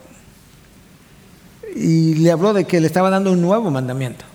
Y 1.77 2.15
le 2.15 2.31
habló 2.31 2.53
de 2.53 2.65
que 2.65 2.79
le 2.79 2.88
estaba 2.88 3.10
dando 3.10 3.31
un 3.31 3.41
nuevo 3.41 3.69
mandamiento. 3.69 4.25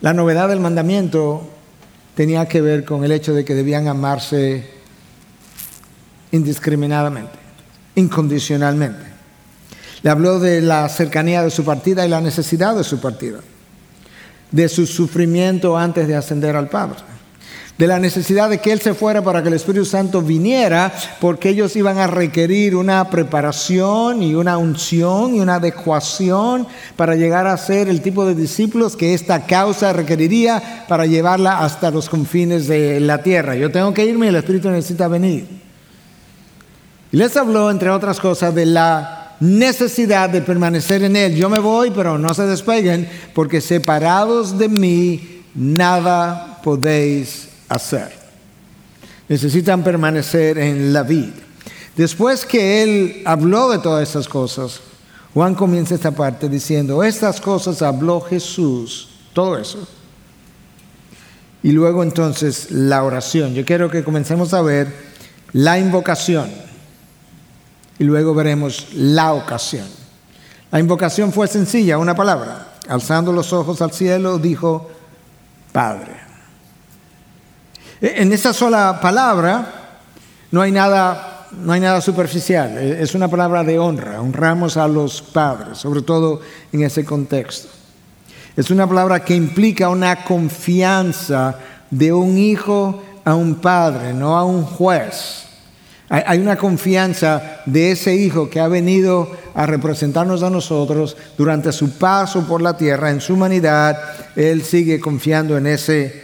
La 0.00 0.14
novedad 0.14 0.48
del 0.48 0.60
mandamiento 0.60 1.46
tenía 2.14 2.46
que 2.46 2.60
ver 2.60 2.84
con 2.84 3.04
el 3.04 3.12
hecho 3.12 3.34
de 3.34 3.44
que 3.44 3.54
debían 3.54 3.88
amarse 3.88 4.70
indiscriminadamente, 6.32 7.38
incondicionalmente. 7.94 9.04
Le 10.02 10.10
habló 10.10 10.40
de 10.40 10.60
la 10.60 10.88
cercanía 10.88 11.42
de 11.42 11.50
su 11.50 11.64
partida 11.64 12.04
y 12.04 12.08
la 12.08 12.20
necesidad 12.20 12.74
de 12.74 12.84
su 12.84 13.00
partida, 13.00 13.38
de 14.50 14.68
su 14.68 14.86
sufrimiento 14.86 15.76
antes 15.76 16.08
de 16.08 16.16
ascender 16.16 16.56
al 16.56 16.68
Padre, 16.68 16.98
de 17.76 17.88
la 17.88 17.98
necesidad 17.98 18.48
de 18.48 18.58
que 18.58 18.70
Él 18.70 18.80
se 18.80 18.94
fuera 18.94 19.22
para 19.22 19.42
que 19.42 19.48
el 19.48 19.54
Espíritu 19.54 19.84
Santo 19.84 20.22
viniera, 20.22 20.92
porque 21.20 21.48
ellos 21.48 21.74
iban 21.74 21.98
a 21.98 22.06
requerir 22.06 22.76
una 22.76 23.10
preparación 23.10 24.22
y 24.22 24.34
una 24.34 24.58
unción 24.58 25.34
y 25.34 25.40
una 25.40 25.56
adecuación 25.56 26.68
para 26.96 27.16
llegar 27.16 27.48
a 27.48 27.56
ser 27.56 27.88
el 27.88 28.00
tipo 28.00 28.24
de 28.24 28.36
discípulos 28.36 28.94
que 28.94 29.12
esta 29.12 29.46
causa 29.46 29.92
requeriría 29.92 30.84
para 30.88 31.06
llevarla 31.06 31.58
hasta 31.60 31.90
los 31.90 32.08
confines 32.08 32.68
de 32.68 33.00
la 33.00 33.22
tierra. 33.22 33.56
Yo 33.56 33.72
tengo 33.72 33.92
que 33.92 34.04
irme 34.04 34.26
y 34.26 34.28
el 34.28 34.36
Espíritu 34.36 34.70
necesita 34.70 35.08
venir. 35.08 35.46
Y 37.10 37.16
les 37.16 37.36
habló, 37.36 37.70
entre 37.70 37.90
otras 37.90 38.20
cosas, 38.20 38.54
de 38.54 38.66
la 38.66 39.34
necesidad 39.40 40.30
de 40.30 40.42
permanecer 40.42 41.02
en 41.02 41.16
Él. 41.16 41.34
Yo 41.34 41.48
me 41.48 41.58
voy, 41.58 41.90
pero 41.90 42.18
no 42.18 42.34
se 42.34 42.46
despeguen, 42.46 43.08
porque 43.34 43.60
separados 43.60 44.58
de 44.58 44.68
mí, 44.68 45.42
nada 45.54 46.60
podéis 46.62 47.53
hacer. 47.68 48.12
Necesitan 49.28 49.82
permanecer 49.82 50.58
en 50.58 50.92
la 50.92 51.02
vida. 51.02 51.32
Después 51.96 52.44
que 52.44 52.82
Él 52.82 53.22
habló 53.24 53.70
de 53.70 53.78
todas 53.78 54.06
estas 54.06 54.28
cosas, 54.28 54.80
Juan 55.32 55.54
comienza 55.54 55.94
esta 55.94 56.10
parte 56.10 56.48
diciendo, 56.48 57.02
estas 57.02 57.40
cosas 57.40 57.82
habló 57.82 58.20
Jesús, 58.20 59.08
todo 59.32 59.58
eso. 59.58 59.86
Y 61.62 61.72
luego 61.72 62.02
entonces 62.02 62.70
la 62.70 63.02
oración. 63.04 63.54
Yo 63.54 63.64
quiero 63.64 63.90
que 63.90 64.04
comencemos 64.04 64.52
a 64.52 64.62
ver 64.62 64.92
la 65.52 65.78
invocación 65.78 66.50
y 67.98 68.04
luego 68.04 68.34
veremos 68.34 68.88
la 68.92 69.32
ocasión. 69.32 69.86
La 70.70 70.80
invocación 70.80 71.32
fue 71.32 71.46
sencilla, 71.46 71.98
una 71.98 72.14
palabra. 72.14 72.74
Alzando 72.88 73.32
los 73.32 73.52
ojos 73.52 73.80
al 73.80 73.92
cielo, 73.92 74.38
dijo, 74.38 74.90
Padre. 75.72 76.23
E, 78.00 78.22
en 78.22 78.32
esa 78.32 78.52
sola 78.52 78.98
palabra 79.00 79.66
no 80.50 80.60
hay 80.60 80.72
nada, 80.72 81.48
no 81.52 81.72
hay 81.72 81.80
nada 81.80 82.00
superficial, 82.00 82.78
e, 82.78 83.02
es 83.02 83.14
una 83.14 83.28
palabra 83.28 83.64
de 83.64 83.78
honra, 83.78 84.20
honramos 84.20 84.76
a 84.76 84.88
los 84.88 85.22
padres, 85.22 85.78
sobre 85.78 86.02
todo 86.02 86.40
en 86.72 86.82
ese 86.82 87.04
contexto. 87.04 87.68
Es 88.56 88.70
una 88.70 88.86
palabra 88.86 89.24
que 89.24 89.34
implica 89.34 89.88
una 89.88 90.24
confianza 90.24 91.58
de 91.90 92.12
un 92.12 92.38
hijo 92.38 93.02
a 93.24 93.34
un 93.34 93.56
padre, 93.56 94.12
no 94.12 94.36
a 94.36 94.44
un 94.44 94.64
juez. 94.64 95.44
Hay 96.08 96.38
una 96.38 96.56
confianza 96.56 97.62
de 97.64 97.92
ese 97.92 98.14
Hijo 98.14 98.48
que 98.48 98.60
ha 98.60 98.68
venido 98.68 99.28
a 99.54 99.66
representarnos 99.66 100.42
a 100.42 100.50
nosotros 100.50 101.16
durante 101.36 101.72
su 101.72 101.98
paso 101.98 102.46
por 102.46 102.60
la 102.60 102.76
tierra, 102.76 103.10
en 103.10 103.20
su 103.20 103.34
humanidad. 103.34 103.98
Él 104.36 104.62
sigue 104.62 105.00
confiando 105.00 105.56
en 105.56 105.66
ese 105.66 106.23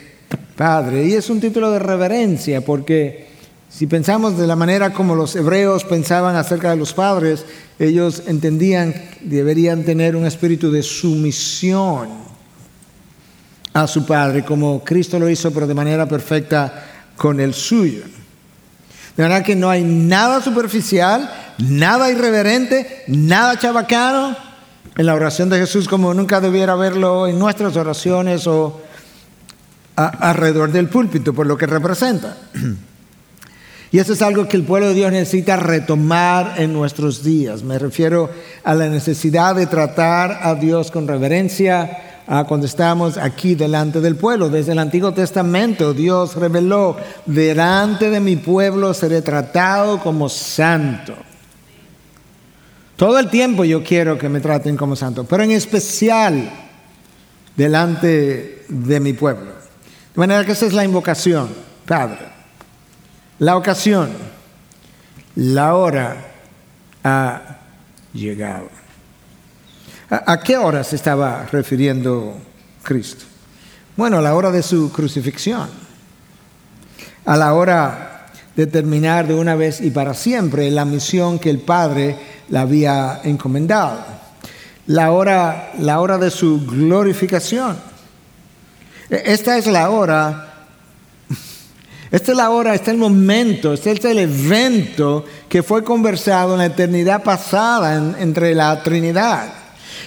Padre. 0.56 1.06
Y 1.06 1.14
es 1.14 1.30
un 1.30 1.40
título 1.40 1.70
de 1.70 1.78
reverencia 1.78 2.60
porque 2.60 3.28
si 3.70 3.86
pensamos 3.86 4.36
de 4.36 4.46
la 4.46 4.56
manera 4.56 4.92
como 4.92 5.14
los 5.14 5.36
hebreos 5.36 5.84
pensaban 5.84 6.36
acerca 6.36 6.70
de 6.70 6.76
los 6.76 6.92
padres, 6.92 7.44
ellos 7.78 8.24
entendían 8.26 8.92
que 8.92 9.18
deberían 9.22 9.84
tener 9.84 10.16
un 10.16 10.26
espíritu 10.26 10.70
de 10.70 10.82
sumisión 10.82 12.08
a 13.72 13.86
su 13.86 14.04
Padre, 14.04 14.44
como 14.44 14.82
Cristo 14.82 15.18
lo 15.18 15.28
hizo, 15.28 15.52
pero 15.52 15.66
de 15.66 15.74
manera 15.74 16.06
perfecta 16.06 16.84
con 17.16 17.38
el 17.40 17.54
suyo. 17.54 18.02
De 19.16 19.22
verdad 19.22 19.44
que 19.44 19.54
no 19.54 19.70
hay 19.70 19.84
nada 19.84 20.42
superficial, 20.42 21.30
nada 21.58 22.10
irreverente, 22.10 23.04
nada 23.06 23.58
chabacano 23.58 24.36
en 24.96 25.06
la 25.06 25.14
oración 25.14 25.48
de 25.48 25.58
Jesús 25.58 25.88
como 25.88 26.12
nunca 26.12 26.40
debiera 26.40 26.72
haberlo 26.72 27.28
en 27.28 27.38
nuestras 27.38 27.76
oraciones 27.76 28.46
o 28.46 28.80
alrededor 30.06 30.72
del 30.72 30.88
púlpito, 30.88 31.32
por 31.32 31.46
lo 31.46 31.56
que 31.56 31.66
representa. 31.66 32.36
Y 33.92 33.98
eso 33.98 34.12
es 34.12 34.22
algo 34.22 34.46
que 34.46 34.56
el 34.56 34.62
pueblo 34.62 34.88
de 34.88 34.94
Dios 34.94 35.10
necesita 35.10 35.56
retomar 35.56 36.54
en 36.58 36.72
nuestros 36.72 37.24
días. 37.24 37.64
Me 37.64 37.78
refiero 37.78 38.30
a 38.62 38.74
la 38.74 38.88
necesidad 38.88 39.56
de 39.56 39.66
tratar 39.66 40.40
a 40.42 40.54
Dios 40.54 40.90
con 40.92 41.08
reverencia 41.08 42.24
cuando 42.46 42.66
estamos 42.66 43.18
aquí 43.18 43.56
delante 43.56 44.00
del 44.00 44.14
pueblo. 44.14 44.48
Desde 44.48 44.70
el 44.72 44.78
Antiguo 44.78 45.12
Testamento 45.12 45.92
Dios 45.92 46.36
reveló, 46.36 46.96
delante 47.26 48.10
de 48.10 48.20
mi 48.20 48.36
pueblo 48.36 48.94
seré 48.94 49.22
tratado 49.22 49.98
como 49.98 50.28
santo. 50.28 51.14
Todo 52.94 53.18
el 53.18 53.28
tiempo 53.28 53.64
yo 53.64 53.82
quiero 53.82 54.16
que 54.16 54.28
me 54.28 54.38
traten 54.38 54.76
como 54.76 54.94
santo, 54.94 55.24
pero 55.24 55.42
en 55.42 55.50
especial 55.50 56.48
delante 57.56 58.66
de 58.68 59.00
mi 59.00 59.14
pueblo. 59.14 59.59
De 60.14 60.18
manera 60.18 60.44
que 60.44 60.52
esa 60.52 60.66
es 60.66 60.72
la 60.72 60.84
invocación, 60.84 61.48
Padre. 61.86 62.18
La 63.38 63.56
ocasión, 63.56 64.10
la 65.36 65.74
hora 65.74 66.16
ha 67.04 67.58
llegado. 68.12 68.68
¿A, 70.10 70.40
qué 70.40 70.56
hora 70.56 70.82
se 70.82 70.96
estaba 70.96 71.46
refiriendo 71.52 72.36
Cristo? 72.82 73.24
Bueno, 73.96 74.18
a 74.18 74.22
la 74.22 74.34
hora 74.34 74.50
de 74.50 74.62
su 74.62 74.90
crucifixión, 74.90 75.70
a 77.24 77.36
la 77.36 77.54
hora 77.54 78.26
de 78.56 78.66
terminar 78.66 79.28
de 79.28 79.34
una 79.34 79.54
vez 79.54 79.80
y 79.80 79.90
para 79.90 80.14
siempre 80.14 80.70
la 80.70 80.84
misión 80.84 81.38
que 81.38 81.50
el 81.50 81.60
Padre 81.60 82.16
le 82.48 82.58
había 82.58 83.20
encomendado, 83.22 84.04
la 84.88 85.12
hora, 85.12 85.72
la 85.78 86.00
hora 86.00 86.18
de 86.18 86.30
su 86.30 86.66
glorificación. 86.66 87.89
Esta 89.10 89.58
es 89.58 89.66
la 89.66 89.90
hora 89.90 90.50
esta 92.10 92.32
es 92.32 92.36
la 92.36 92.50
hora, 92.50 92.74
este 92.74 92.90
es 92.90 92.94
el 92.94 92.98
momento, 92.98 93.72
este 93.72 93.92
es 93.92 94.04
el 94.04 94.18
evento 94.18 95.24
que 95.48 95.62
fue 95.62 95.84
conversado 95.84 96.54
en 96.54 96.58
la 96.58 96.66
eternidad 96.66 97.22
pasada 97.22 98.16
entre 98.18 98.52
la 98.52 98.82
Trinidad. 98.82 99.46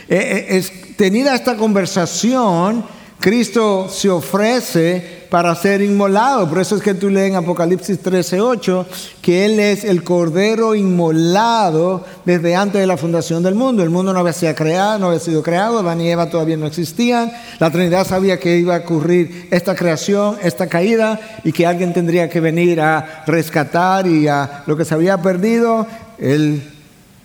Eh, 0.09 0.17
eh, 0.17 0.57
es, 0.57 0.97
tenida 0.97 1.33
esta 1.33 1.55
conversación, 1.55 2.83
Cristo 3.21 3.87
se 3.89 4.09
ofrece 4.09 5.22
para 5.33 5.55
ser 5.55 5.81
inmolado. 5.81 6.47
Por 6.47 6.59
eso 6.59 6.75
es 6.75 6.83
que 6.83 6.93
tú 6.93 7.09
lees 7.09 7.31
en 7.31 7.37
Apocalipsis 7.37 7.99
13:8 8.03 8.85
que 9.19 9.45
Él 9.45 9.59
es 9.59 9.83
el 9.83 10.03
Cordero 10.03 10.75
inmolado 10.75 12.05
desde 12.23 12.55
antes 12.55 12.79
de 12.79 12.85
la 12.85 12.97
fundación 12.97 13.41
del 13.41 13.55
mundo. 13.55 13.81
El 13.81 13.89
mundo 13.89 14.13
no 14.13 14.19
había 14.19 14.33
sido 14.33 14.53
creado, 14.53 14.99
no 14.99 15.07
había 15.07 15.19
sido 15.19 15.41
creado, 15.41 15.79
Adán 15.79 16.01
y 16.01 16.09
Eva 16.11 16.29
todavía 16.29 16.55
no 16.55 16.67
existían. 16.67 17.31
La 17.57 17.71
Trinidad 17.71 18.05
sabía 18.05 18.39
que 18.39 18.57
iba 18.57 18.75
a 18.75 18.81
ocurrir 18.81 19.47
esta 19.49 19.73
creación, 19.73 20.37
esta 20.43 20.67
caída, 20.67 21.19
y 21.43 21.51
que 21.51 21.65
alguien 21.65 21.95
tendría 21.95 22.29
que 22.29 22.39
venir 22.39 22.79
a 22.79 23.23
rescatar 23.25 24.05
y 24.05 24.27
a 24.27 24.61
lo 24.67 24.77
que 24.77 24.85
se 24.85 24.93
había 24.93 25.19
perdido. 25.19 25.87
El 26.19 26.61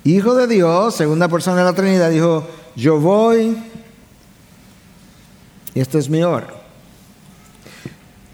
Hijo 0.04 0.34
de 0.34 0.46
Dios, 0.46 0.94
segunda 0.94 1.28
persona 1.28 1.58
de 1.58 1.64
la 1.64 1.74
Trinidad, 1.74 2.08
dijo, 2.08 2.48
yo 2.74 2.98
voy, 2.98 3.54
y 5.74 5.80
esta 5.80 5.98
es 5.98 6.08
mi 6.08 6.22
hora. 6.22 6.57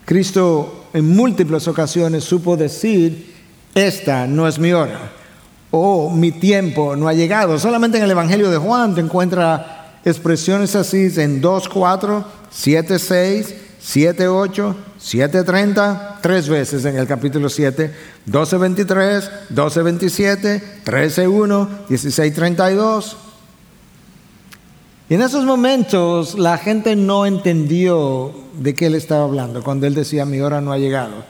Cristo 0.05 0.87
en 0.93 1.09
múltiples 1.09 1.67
ocasiones 1.67 2.25
supo 2.25 2.57
decir, 2.57 3.35
esta 3.75 4.27
no 4.27 4.47
es 4.47 4.59
mi 4.59 4.73
hora, 4.73 5.13
o 5.71 6.11
mi 6.11 6.31
tiempo 6.31 6.95
no 6.95 7.09
ha 7.09 7.15
llegado. 7.15 7.59
Solamente 7.59 7.99
en 7.99 8.05
el 8.05 8.11
Evangelio 8.11 8.51
de 8.51 8.59
Juan 8.59 8.95
te 8.95 9.01
encuentra 9.01 9.99
expresiones 10.05 10.77
así 10.77 11.11
en 11.17 11.43
2.4, 11.43 12.25
7.6, 12.53 13.55
7.8, 13.83 14.75
7.30, 15.01 16.21
tres 16.21 16.49
veces 16.49 16.85
en 16.85 16.97
el 16.97 17.07
capítulo 17.07 17.49
7, 17.49 17.93
12.23, 18.27 19.31
12.27, 19.51 20.63
13.1, 20.85 21.69
16.32. 21.89 23.24
Y 25.09 25.15
en 25.15 25.23
esos 25.23 25.45
momentos 25.45 26.39
la 26.39 26.57
gente 26.57 26.97
no 26.97 27.27
entendió 27.27 28.33
de 28.59 28.75
qué 28.75 28.87
él 28.87 28.95
estaba 28.95 29.25
hablando 29.25 29.63
cuando 29.63 29.87
él 29.87 29.95
decía 29.95 30.25
mi 30.25 30.41
hora 30.41 30.61
no 30.61 30.73
ha 30.73 30.79
llegado. 30.79 31.25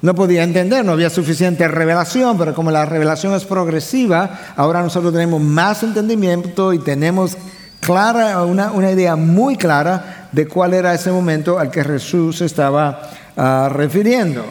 No 0.00 0.14
podía 0.14 0.44
entender, 0.44 0.84
no 0.84 0.92
había 0.92 1.10
suficiente 1.10 1.66
revelación, 1.68 2.38
pero 2.38 2.54
como 2.54 2.70
la 2.70 2.86
revelación 2.86 3.34
es 3.34 3.44
progresiva, 3.44 4.38
ahora 4.56 4.80
nosotros 4.80 5.12
tenemos 5.12 5.42
más 5.42 5.82
entendimiento 5.82 6.72
y 6.72 6.78
tenemos 6.78 7.36
clara, 7.80 8.42
una, 8.44 8.90
idea 8.90 9.16
muy 9.16 9.56
clara 9.56 10.28
de 10.32 10.46
cuál 10.46 10.72
era 10.72 10.94
ese 10.94 11.10
momento 11.10 11.58
al 11.58 11.70
que 11.70 11.82
Jesús 11.82 12.40
estaba 12.40 13.10
ah, 13.36 13.68
refiriendo. 13.72 14.44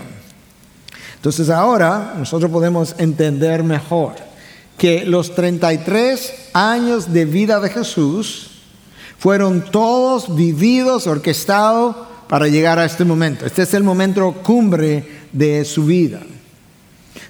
Entonces 1.15 1.49
ahora 1.49 2.13
nosotros 2.17 2.51
podemos 2.51 2.93
entender 2.99 3.63
mejor 3.63 4.26
que 4.77 5.05
los 5.05 5.33
33 5.35 6.49
años 6.53 7.11
de 7.11 7.25
vida 7.25 7.59
de 7.59 7.69
Jesús 7.69 8.51
fueron 9.17 9.65
todos 9.71 10.35
vividos, 10.35 11.07
orquestados 11.07 11.95
para 12.27 12.47
llegar 12.47 12.77
a 12.77 12.85
este 12.85 13.03
momento. 13.03 13.45
Este 13.45 13.63
es 13.63 13.73
el 13.73 13.83
momento 13.83 14.33
cumbre 14.43 15.05
de 15.31 15.65
su 15.65 15.85
vida. 15.85 16.21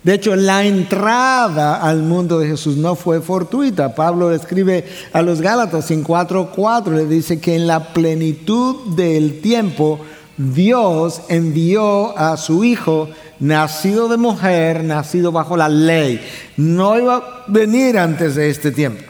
De 0.04 0.14
hecho, 0.14 0.36
la 0.36 0.66
entrada 0.66 1.82
al 1.82 2.04
mundo 2.04 2.40
de 2.40 2.48
Jesús 2.48 2.78
no 2.78 2.96
fue 2.96 3.22
fortuita. 3.22 3.96
Pablo 3.96 4.32
escribe 4.32 4.86
a 5.14 5.22
los 5.22 5.42
Gálatas 5.42 5.92
en 5.92 6.04
4:4, 6.04 6.96
le 6.96 7.06
dice 7.06 7.40
que 7.40 7.56
en 7.56 7.68
la 7.68 7.94
plenitud 7.94 8.96
del 8.96 9.42
tiempo 9.42 10.00
Dios 10.38 11.22
envió 11.30 12.18
a 12.18 12.38
su 12.38 12.64
Hijo 12.64 13.10
nacido 13.40 14.08
de 14.08 14.18
mujer, 14.18 14.84
nacido 14.84 15.32
bajo 15.32 15.58
la 15.58 15.70
ley. 15.70 16.26
No 16.58 16.98
iba 16.98 17.16
a 17.16 17.44
venir 17.48 17.98
antes 17.98 18.36
de 18.36 18.50
este 18.50 18.72
tiempo. 18.72 19.04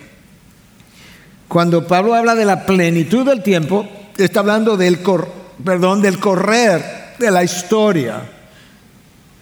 Cuando 1.47 1.87
Pablo 1.87 2.13
habla 2.13 2.35
de 2.35 2.45
la 2.45 2.65
plenitud 2.65 3.25
del 3.25 3.41
tiempo, 3.41 3.87
está 4.17 4.41
hablando 4.41 4.75
del, 4.75 4.99
perdón, 5.63 6.01
del 6.01 6.19
correr 6.19 7.15
de 7.17 7.31
la 7.31 7.43
historia. 7.43 8.21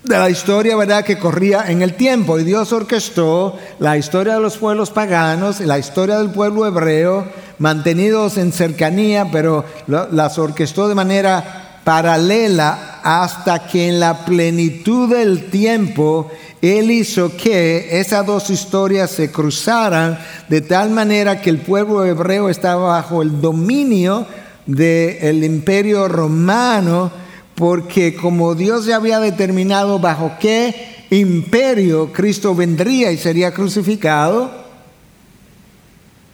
De 0.03 0.17
la 0.19 0.29
historia, 0.29 0.75
¿verdad?, 0.75 1.03
que 1.03 1.17
corría 1.17 1.65
en 1.67 1.81
el 1.81 1.95
tiempo. 1.95 2.37
Y 2.39 2.43
Dios 2.43 2.71
orquestó 2.71 3.57
la 3.79 3.97
historia 3.97 4.35
de 4.35 4.41
los 4.41 4.57
pueblos 4.57 4.91
paganos, 4.91 5.59
la 5.61 5.79
historia 5.79 6.19
del 6.19 6.29
pueblo 6.29 6.67
hebreo, 6.67 7.27
mantenidos 7.57 8.37
en 8.37 8.51
cercanía, 8.51 9.27
pero 9.31 9.65
las 9.87 10.37
orquestó 10.37 10.87
de 10.87 10.93
manera 10.93 11.79
paralela 11.83 12.94
hasta 13.05 13.67
que 13.67 13.87
en 13.87 13.99
la 13.99 14.25
plenitud 14.25 15.07
del 15.07 15.51
tiempo 15.51 16.31
Él 16.59 16.89
hizo 16.89 17.37
que 17.37 17.99
esas 17.99 18.25
dos 18.25 18.49
historias 18.49 19.11
se 19.11 19.31
cruzaran 19.31 20.17
de 20.49 20.61
tal 20.61 20.89
manera 20.89 21.39
que 21.39 21.51
el 21.51 21.59
pueblo 21.59 22.03
hebreo 22.03 22.49
estaba 22.49 22.87
bajo 22.87 23.21
el 23.21 23.39
dominio 23.39 24.25
del 24.65 25.43
imperio 25.43 26.07
romano, 26.07 27.11
porque 27.53 28.15
como 28.15 28.55
Dios 28.55 28.87
ya 28.87 28.95
había 28.95 29.19
determinado 29.19 29.99
bajo 29.99 30.31
qué 30.39 31.05
imperio 31.11 32.11
Cristo 32.11 32.55
vendría 32.55 33.11
y 33.11 33.19
sería 33.19 33.53
crucificado, 33.53 34.49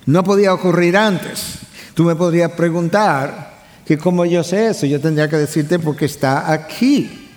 no 0.06 0.24
podía 0.24 0.54
ocurrir 0.54 0.96
antes. 0.96 1.58
Tú 1.94 2.06
me 2.06 2.16
podrías 2.16 2.52
preguntar, 2.52 3.51
que 3.86 3.98
como 3.98 4.26
yo 4.26 4.44
sé 4.44 4.68
eso, 4.68 4.86
yo 4.86 5.00
tendría 5.00 5.30
que 5.30 5.38
decirte 5.38 5.80
porque 5.80 6.06
está 6.06 6.52
aquí. 6.52 7.30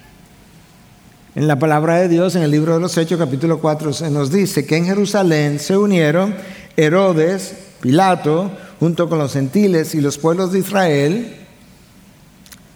En 1.34 1.48
la 1.48 1.58
palabra 1.58 1.96
de 1.96 2.08
Dios, 2.08 2.36
en 2.36 2.42
el 2.42 2.50
libro 2.52 2.74
de 2.74 2.80
los 2.80 2.96
Hechos, 2.96 3.18
capítulo 3.18 3.58
4, 3.58 3.92
se 3.92 4.10
nos 4.10 4.30
dice 4.30 4.64
que 4.64 4.76
en 4.76 4.86
Jerusalén 4.86 5.58
se 5.58 5.76
unieron 5.76 6.34
Herodes, 6.76 7.54
Pilato, 7.80 8.52
junto 8.78 9.08
con 9.08 9.18
los 9.18 9.32
gentiles 9.32 9.94
y 9.96 10.00
los 10.00 10.16
pueblos 10.16 10.52
de 10.52 10.60
Israel, 10.60 11.36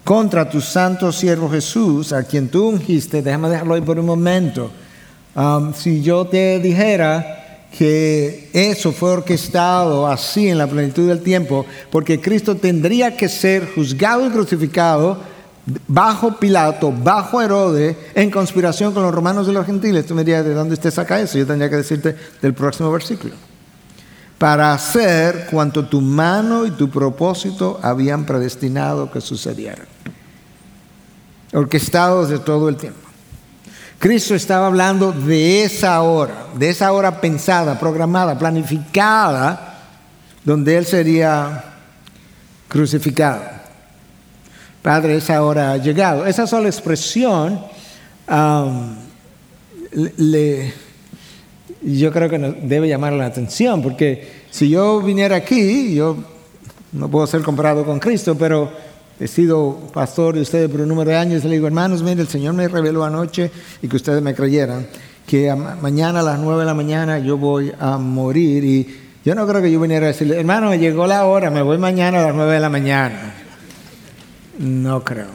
contra 0.03 0.51
tu 0.51 0.61
santo 0.61 1.13
siervo 1.13 1.49
Jesús, 1.49 2.13
a 2.13 2.25
quien 2.25 2.49
tú 2.49 2.71
ungiste. 2.71 3.23
Déjame 3.23 3.49
dejarlo 3.49 3.75
ahí 3.75 3.81
por 3.81 3.99
un 3.99 4.07
momento. 4.07 4.73
Si 5.75 6.03
yo 6.03 6.27
te 6.27 6.59
dijera 6.59 7.38
que 7.77 8.51
eso 8.53 8.93
fue 8.93 9.11
orquestado 9.11 10.07
así 10.07 10.49
en 10.49 10.59
la 10.59 10.67
plenitud 10.67 11.07
del 11.07 11.21
tiempo, 11.21 11.67
porque 11.91 12.21
Cristo 12.21 12.57
tendría 12.57 13.17
que 13.17 13.29
ser 13.29 13.73
juzgado 13.75 14.27
y 14.27 14.31
crucificado 14.31 15.19
bajo 15.87 16.37
Pilato, 16.37 16.93
bajo 16.93 17.43
Herodes, 17.43 17.97
en 18.15 18.31
conspiración 18.31 18.95
con 18.95 19.03
los 19.03 19.15
romanos 19.15 19.49
y 19.49 19.53
los 19.53 19.67
gentiles. 19.67 20.07
Tú 20.07 20.15
me 20.15 20.25
dirías, 20.25 20.45
¿de 20.45 20.55
dónde 20.55 20.75
usted 20.75 20.91
saca 20.91 21.21
eso? 21.21 21.37
Yo 21.39 21.47
tendría 21.47 21.69
que 21.69 21.77
decirte 21.77 22.17
del 22.41 22.55
próximo 22.55 22.91
versículo. 22.91 23.35
Para 24.39 24.73
hacer 24.73 25.49
cuanto 25.51 25.87
tu 25.87 26.01
mano 26.01 26.65
y 26.65 26.71
tu 26.71 26.89
propósito 26.89 27.81
habían 27.83 28.25
predestinado 28.25 29.11
que 29.11 29.21
sucediera. 29.21 29.85
Orquestados 31.53 32.29
de 32.29 32.39
todo 32.39 32.69
el 32.69 32.77
tiempo. 32.77 33.08
Cristo 33.99 34.35
estaba 34.35 34.69
hablando 34.69 35.11
de 35.13 35.65
esa 35.65 36.01
hora, 36.03 36.47
de 36.55 36.71
esa 36.71 36.93
hora 36.93 37.21
pensada, 37.21 37.79
programada, 37.81 38.39
planificada, 38.39 39.75
donde 40.45 40.77
Él 40.77 40.87
sería 40.87 41.65
crucificado. 42.69 43.43
Padre, 44.83 45.17
esa 45.17 45.43
hora 45.43 45.73
ha 45.73 45.77
llegado. 45.79 46.25
Esa 46.27 46.47
sola 46.47 46.69
expresión 46.69 47.61
yo 51.83 52.13
creo 52.13 52.29
que 52.31 52.39
debe 52.63 52.89
llamar 52.89 53.15
la 53.15 53.27
atención, 53.27 53.83
porque 53.83 54.45
si 54.51 54.69
yo 54.69 55.01
viniera 55.01 55.37
aquí, 55.37 55.95
yo 55.95 56.17
no 56.93 57.09
puedo 57.09 57.27
ser 57.27 57.43
comparado 57.43 57.85
con 57.85 57.99
Cristo, 57.99 58.37
pero 58.39 58.71
he 59.21 59.27
sido 59.27 59.79
pastor 59.93 60.35
de 60.35 60.43
ustedes 60.43 60.71
por 60.71 60.81
un 60.81 60.89
número 60.89 61.11
de 61.11 61.17
años, 61.17 61.45
le 61.45 61.55
digo, 61.55 61.67
hermanos, 61.67 62.03
mire, 62.03 62.23
el 62.23 62.29
Señor 62.29 62.55
me 62.55 62.69
reveló 62.69 63.05
anoche 63.05 63.51
y 63.83 63.89
que 63.89 63.97
ustedes 63.97 64.23
me 64.23 64.35
creyeran, 64.35 64.87
que 65.27 65.55
mañana 65.55 66.21
a 66.21 66.23
las 66.23 66.39
nueve 66.39 66.61
de 66.61 66.67
la 66.67 66.75
mañana 66.75 67.19
yo 67.19 67.37
voy 67.37 67.73
a 67.79 67.99
morir 67.99 68.65
y 68.65 68.97
yo 69.25 69.35
no 69.35 69.47
creo 69.47 69.61
que 69.61 69.71
yo 69.71 69.81
viniera 69.81 70.07
a 70.07 70.09
decirle, 70.09 70.39
hermano, 70.39 70.71
me 70.71 70.79
llegó 70.79 71.07
la 71.07 71.27
hora, 71.27 71.51
me 71.51 71.63
voy 71.63 71.79
mañana 71.79 72.21
a 72.21 72.27
las 72.29 72.35
nueve 72.35 72.55
de 72.55 72.61
la 72.61 72.71
mañana. 72.71 73.35
No 74.59 75.05
creo. 75.05 75.27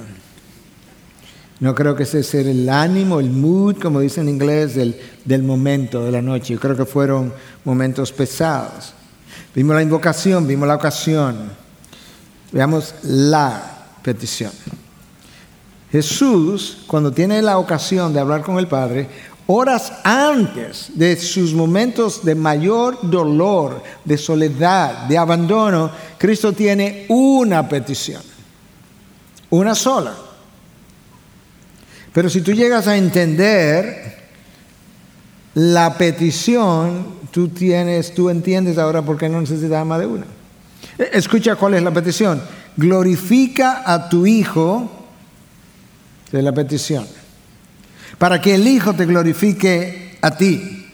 No 1.59 1.75
creo 1.75 1.95
que 1.95 2.03
ese 2.03 2.23
sea 2.23 2.41
el 2.41 2.67
ánimo, 2.67 3.19
el 3.19 3.29
mood, 3.29 3.77
como 3.77 3.99
dice 3.99 4.21
en 4.21 4.29
inglés, 4.29 4.75
del, 4.75 4.99
del 5.23 5.43
momento, 5.43 6.03
de 6.03 6.11
la 6.11 6.21
noche. 6.21 6.55
Yo 6.55 6.59
creo 6.59 6.75
que 6.75 6.85
fueron 6.85 7.33
momentos 7.63 8.11
pesados. 8.11 8.93
Vimos 9.55 9.75
la 9.75 9.83
invocación, 9.83 10.47
vimos 10.47 10.67
la 10.67 10.75
ocasión. 10.75 11.51
Veamos 12.51 12.95
la 13.03 13.72
petición. 14.03 14.51
Jesús, 15.91 16.79
cuando 16.87 17.11
tiene 17.11 17.41
la 17.41 17.57
ocasión 17.57 18.13
de 18.13 18.19
hablar 18.19 18.41
con 18.41 18.57
el 18.57 18.67
Padre, 18.67 19.07
horas 19.47 19.93
antes 20.03 20.91
de 20.95 21.15
sus 21.17 21.53
momentos 21.53 22.23
de 22.23 22.35
mayor 22.35 22.97
dolor, 23.03 23.81
de 24.03 24.17
soledad, 24.17 25.07
de 25.07 25.17
abandono, 25.17 25.91
Cristo 26.17 26.53
tiene 26.53 27.05
una 27.09 27.67
petición, 27.67 28.21
una 29.49 29.75
sola. 29.75 30.15
Pero 32.11 32.29
si 32.29 32.41
tú 32.41 32.53
llegas 32.53 32.87
a 32.87 32.97
entender 32.97 34.23
la 35.55 35.97
petición, 35.97 37.19
tú 37.31 37.49
tienes, 37.49 38.13
tú 38.13 38.29
entiendes 38.29 38.77
ahora 38.77 39.01
por 39.01 39.17
qué 39.17 39.29
no 39.29 39.41
necesitas 39.41 39.85
más 39.85 39.99
de 39.99 40.05
una. 40.05 40.25
E, 40.97 41.09
escucha 41.13 41.55
cuál 41.55 41.75
es 41.75 41.83
la 41.83 41.91
petición. 41.91 42.41
Glorifica 42.77 43.83
a 43.85 44.09
tu 44.09 44.25
Hijo 44.25 44.89
de 46.31 46.41
la 46.41 46.51
petición 46.51 47.05
para 48.17 48.41
que 48.41 48.55
el 48.55 48.67
Hijo 48.67 48.93
te 48.93 49.05
glorifique 49.05 50.17
a 50.21 50.31
ti. 50.31 50.87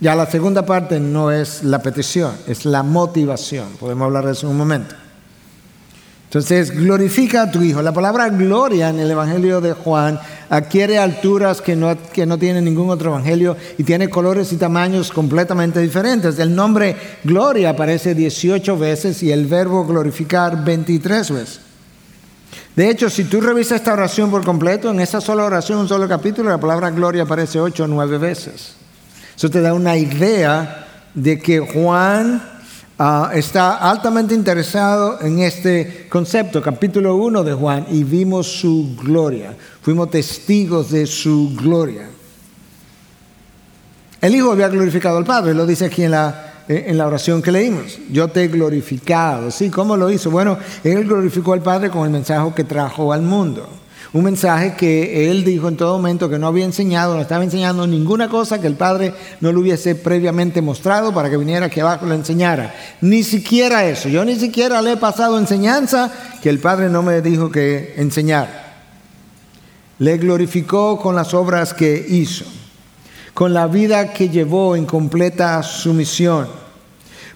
Ya 0.00 0.14
la 0.14 0.26
segunda 0.26 0.64
parte 0.64 0.98
no 0.98 1.30
es 1.30 1.62
la 1.62 1.80
petición, 1.80 2.34
es 2.46 2.64
la 2.64 2.82
motivación. 2.82 3.68
Podemos 3.78 4.06
hablar 4.06 4.26
de 4.26 4.32
eso 4.32 4.46
en 4.46 4.52
un 4.52 4.58
momento. 4.58 4.94
Entonces, 6.30 6.70
glorifica 6.70 7.42
a 7.42 7.50
tu 7.50 7.60
Hijo. 7.60 7.82
La 7.82 7.90
palabra 7.90 8.28
gloria 8.28 8.90
en 8.90 9.00
el 9.00 9.10
Evangelio 9.10 9.60
de 9.60 9.72
Juan 9.72 10.20
adquiere 10.48 10.96
alturas 10.96 11.60
que 11.60 11.74
no, 11.74 11.92
que 12.12 12.24
no 12.24 12.38
tiene 12.38 12.62
ningún 12.62 12.88
otro 12.88 13.10
Evangelio 13.10 13.56
y 13.78 13.82
tiene 13.82 14.08
colores 14.08 14.52
y 14.52 14.56
tamaños 14.56 15.10
completamente 15.10 15.80
diferentes. 15.80 16.38
El 16.38 16.54
nombre 16.54 16.94
gloria 17.24 17.70
aparece 17.70 18.14
18 18.14 18.78
veces 18.78 19.24
y 19.24 19.32
el 19.32 19.46
verbo 19.46 19.84
glorificar 19.84 20.64
23 20.64 21.32
veces. 21.32 21.60
De 22.76 22.88
hecho, 22.88 23.10
si 23.10 23.24
tú 23.24 23.40
revisas 23.40 23.80
esta 23.80 23.92
oración 23.92 24.30
por 24.30 24.44
completo, 24.44 24.88
en 24.92 25.00
esa 25.00 25.20
sola 25.20 25.42
oración, 25.42 25.80
un 25.80 25.88
solo 25.88 26.06
capítulo, 26.06 26.48
la 26.48 26.60
palabra 26.60 26.90
gloria 26.90 27.24
aparece 27.24 27.58
ocho 27.58 27.82
o 27.82 27.88
nueve 27.88 28.18
veces. 28.18 28.74
Eso 29.36 29.50
te 29.50 29.60
da 29.60 29.74
una 29.74 29.96
idea 29.96 30.86
de 31.12 31.40
que 31.40 31.58
Juan 31.58 32.59
ah, 33.00 33.30
está 33.34 33.90
altamente 33.90 34.34
interesado 34.34 35.20
en 35.20 35.40
este 35.40 36.06
concepto, 36.08 36.62
capítulo 36.62 37.16
1 37.16 37.42
de 37.42 37.54
Juan, 37.54 37.86
y 37.90 38.04
vimos 38.04 38.46
su 38.46 38.96
gloria. 39.02 39.56
Fuimos 39.82 40.10
testigos 40.10 40.90
de 40.90 41.06
su 41.06 41.56
gloria. 41.56 42.08
El 44.20 44.34
Hijo 44.34 44.52
había 44.52 44.68
glorificado 44.68 45.18
al 45.18 45.24
Padre, 45.24 45.54
lo 45.54 45.66
dice 45.66 45.86
aquí 45.86 46.04
en 46.04 46.12
la 46.12 46.50
eh, 46.70 46.84
en 46.86 46.98
la 46.98 47.08
oración 47.08 47.42
que 47.42 47.50
leímos. 47.50 47.98
Yo 48.12 48.28
te 48.28 48.44
he 48.44 48.48
glorificado. 48.48 49.50
¿Sí? 49.50 49.70
¿Cómo 49.70 49.96
lo 49.96 50.08
hizo? 50.08 50.30
Bueno, 50.30 50.56
Él 50.84 51.04
glorificó 51.04 51.52
al 51.52 51.62
Padre 51.62 51.90
con 51.90 52.04
el 52.04 52.10
mensaje 52.10 52.48
que 52.54 52.62
trajo 52.62 53.12
al 53.12 53.22
mundo. 53.22 53.68
Un 54.12 54.24
mensaje 54.24 54.74
que 54.74 55.30
Él 55.30 55.44
dijo 55.44 55.68
en 55.68 55.76
todo 55.76 55.96
momento 55.96 56.28
que 56.28 56.38
no 56.38 56.48
había 56.48 56.64
enseñado, 56.64 57.14
no 57.14 57.20
estaba 57.20 57.44
enseñando 57.44 57.86
ninguna 57.86 58.28
cosa 58.28 58.60
que 58.60 58.66
el 58.66 58.74
Padre 58.74 59.14
no 59.40 59.52
le 59.52 59.58
hubiese 59.58 59.94
previamente 59.94 60.60
mostrado 60.62 61.14
para 61.14 61.30
que 61.30 61.36
viniera 61.36 61.66
aquí 61.66 61.80
abajo 61.80 62.06
y 62.06 62.08
lo 62.08 62.14
enseñara. 62.14 62.74
Ni 63.00 63.22
siquiera 63.22 63.84
eso. 63.84 64.08
Yo 64.08 64.24
ni 64.24 64.36
siquiera 64.36 64.82
le 64.82 64.92
he 64.92 64.96
pasado 64.96 65.38
enseñanza 65.38 66.10
que 66.42 66.50
el 66.50 66.58
Padre 66.58 66.88
no 66.88 67.02
me 67.02 67.20
dijo 67.20 67.50
que 67.50 67.94
enseñara. 67.96 68.84
Le 69.98 70.18
glorificó 70.18 70.98
con 70.98 71.14
las 71.14 71.34
obras 71.34 71.72
que 71.72 72.04
hizo 72.08 72.46
con 73.34 73.54
la 73.54 73.66
vida 73.68 74.12
que 74.12 74.28
llevó 74.28 74.76
en 74.76 74.84
completa 74.84 75.62
sumisión 75.62 76.46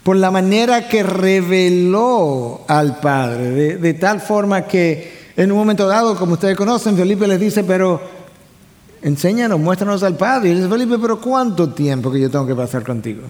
por 0.02 0.16
la 0.16 0.30
manera 0.30 0.86
que 0.86 1.02
reveló 1.02 2.62
al 2.68 3.00
Padre, 3.00 3.78
de, 3.78 3.94
tal 3.94 4.20
forma 4.20 4.66
que 4.66 5.23
en 5.36 5.52
un 5.52 5.58
momento 5.58 5.86
dado, 5.86 6.16
como 6.16 6.34
ustedes 6.34 6.56
conocen, 6.56 6.96
Felipe 6.96 7.26
les 7.26 7.40
dice, 7.40 7.64
pero 7.64 8.00
enséñanos, 9.02 9.58
muéstranos 9.58 10.02
al 10.02 10.16
Padre. 10.16 10.50
Y 10.50 10.54
dice, 10.54 10.68
Felipe, 10.68 10.98
pero 10.98 11.20
¿cuánto 11.20 11.70
tiempo 11.70 12.10
que 12.10 12.20
yo 12.20 12.30
tengo 12.30 12.46
que 12.46 12.54
pasar 12.54 12.84
contigo? 12.84 13.22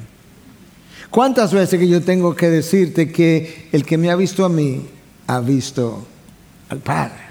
¿Cuántas 1.11 1.53
veces 1.53 1.79
que 1.79 1.89
yo 1.89 2.03
tengo 2.03 2.35
que 2.35 2.51
decirte 2.51 3.13
que 3.13 3.69
el 3.73 3.85
que 3.85 3.97
me 3.97 4.11
ha 4.11 4.17
visto 4.17 4.45
a 4.45 4.49
mí 4.49 4.87
ha 5.27 5.41
visto 5.41 6.07
al 6.69 6.79
Padre? 6.79 7.25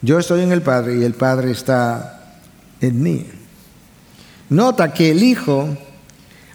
Yo 0.00 0.18
estoy 0.18 0.40
en 0.40 0.52
el 0.52 0.62
Padre 0.62 0.98
y 0.98 1.04
el 1.04 1.14
Padre 1.14 1.50
está 1.52 2.40
en 2.80 3.02
mí. 3.02 3.26
Nota 4.48 4.92
que 4.92 5.10
el 5.10 5.22
Hijo 5.22 5.68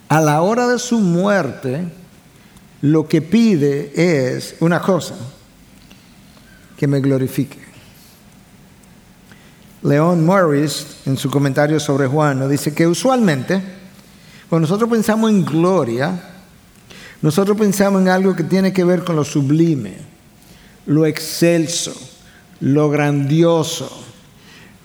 a 0.10 0.22
la 0.22 0.42
hora 0.42 0.68
de 0.68 0.80
su 0.80 1.00
muerte, 1.00 1.86
lo 2.82 3.08
que 3.08 3.22
pide 3.22 3.92
es 4.36 4.56
una 4.60 4.82
cosa, 4.82 5.16
que 6.78 6.88
me 6.88 7.02
glorifique. 7.02 7.60
León 9.84 10.26
Morris, 10.26 10.98
en 11.06 11.18
su 11.18 11.30
comentario 11.30 11.80
sobre 11.80 12.08
Juan, 12.08 12.40
nos 12.40 12.50
dice 12.50 12.74
que 12.74 12.88
usualmente, 12.88 13.62
cuando 14.50 14.68
nosotros 14.68 14.90
pensamos 14.90 15.30
en 15.30 15.46
gloria, 15.46 16.20
nosotros 17.22 17.58
pensamos 17.58 18.02
en 18.02 18.10
algo 18.10 18.36
que 18.36 18.44
tiene 18.44 18.74
que 18.74 18.84
ver 18.84 19.04
con 19.04 19.16
lo 19.16 19.24
sublime, 19.24 19.98
lo 20.86 21.06
excelso, 21.06 21.94
lo 22.60 22.90
grandioso, 22.90 24.06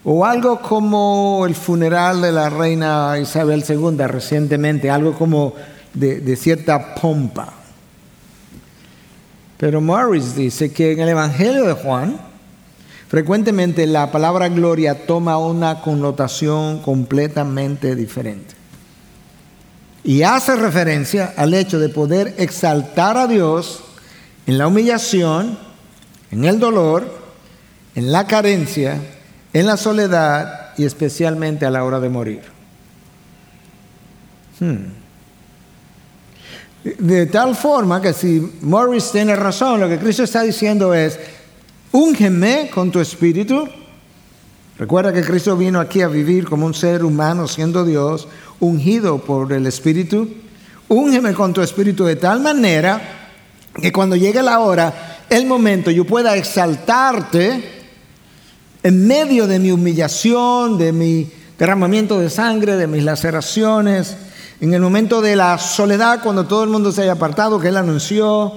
o 0.05 0.25
algo 0.25 0.61
como 0.61 1.45
el 1.47 1.55
funeral 1.55 2.23
de 2.23 2.33
la 2.33 2.51
reina 2.51 3.19
Isabel 3.21 3.65
II 3.69 3.97
recientemente, 4.07 4.91
algo 4.91 5.15
como 5.15 5.55
de, 5.95 6.37
cierta 6.37 6.95
pompa. 6.95 7.53
Pero 9.63 9.81
Morris 9.81 10.35
dice 10.35 10.73
que 10.73 10.91
en 10.91 10.99
el 10.99 11.11
Evangelio 11.11 11.65
de 11.65 11.75
Juan, 11.75 12.19
frecuentemente 13.07 13.87
la 13.87 14.11
palabra 14.11 14.49
gloria 14.49 15.07
toma 15.07 15.39
una 15.39 15.83
connotación 15.83 16.81
completamente 16.83 17.95
diferente. 17.95 18.57
Y 20.03 20.23
hace 20.23 20.57
referencia 20.57 21.33
al 21.37 21.55
hecho 21.55 21.79
de 21.79 21.91
poder 21.91 22.35
exaltar 22.39 23.17
a 23.17 23.29
Dios 23.29 23.85
en 24.49 24.59
la 24.59 24.67
humillación, 24.67 25.57
en 26.33 26.45
el 26.45 26.59
dolor, 26.59 27.23
en 27.95 28.11
la 28.11 28.27
carencia 28.27 28.99
en 29.53 29.67
la 29.67 29.77
soledad 29.77 30.71
y 30.77 30.85
especialmente 30.87 31.67
a 31.67 31.71
la 31.71 31.85
hora 31.85 32.01
de 32.01 32.09
morir. 32.09 32.43
Hmm. 34.59 35.02
De 36.85 37.27
tal 37.27 37.55
forma 37.55 38.03
que 38.03 38.13
si 38.13 38.59
Morris 38.61 39.13
tiene 39.13 39.37
razón, 39.37 39.81
lo 39.81 39.89
que 39.89 39.99
Cristo 39.99 40.25
está 40.25 40.43
diciendo 40.43 40.93
es, 40.95 41.19
úngeme 41.93 42.71
con 42.75 42.91
tu 42.91 42.99
espíritu. 42.99 43.69
Recuerda 44.79 45.13
que 45.13 45.23
Cristo 45.23 45.57
vino 45.57 45.79
aquí 45.79 46.03
a 46.03 46.09
vivir 46.09 46.45
como 46.45 46.67
un 46.67 46.75
ser 46.75 47.05
humano, 47.05 47.47
siendo 47.47 47.85
Dios, 47.85 48.27
ungido 48.59 49.19
por 49.19 49.53
el 49.53 49.67
Espíritu. 49.67 50.29
Úngeme 50.89 51.35
con 51.35 51.53
tu 51.53 51.63
espíritu 51.63 52.05
de 52.05 52.17
tal 52.17 52.41
manera 52.41 53.01
que 53.81 53.93
cuando 53.93 54.17
llegue 54.17 54.43
la 54.43 54.59
hora, 54.59 55.25
el 55.31 55.47
momento, 55.47 55.91
yo 55.91 56.05
pueda 56.05 56.37
exaltarte 56.37 57.63
en 58.83 59.07
medio 59.07 59.47
de 59.47 59.59
mi 59.59 59.71
humillación, 59.71 60.77
de 60.77 60.93
mi 60.93 61.31
derramamiento 61.59 62.19
de 62.19 62.29
sangre, 62.29 62.77
de 62.77 62.87
mis 62.87 63.05
laceraciones, 63.05 64.17
en 64.63 64.73
el 64.73 64.81
momento 64.81 65.21
de 65.21 65.35
la 65.35 65.59
soledad, 65.59 66.23
cuando 66.23 66.47
todo 66.47 66.63
el 66.63 66.71
mundo 66.71 66.93
se 66.93 67.03
haya 67.03 67.13
apartado, 67.13 67.59
que 67.59 67.67
Él 67.67 67.77
anunció, 67.77 68.53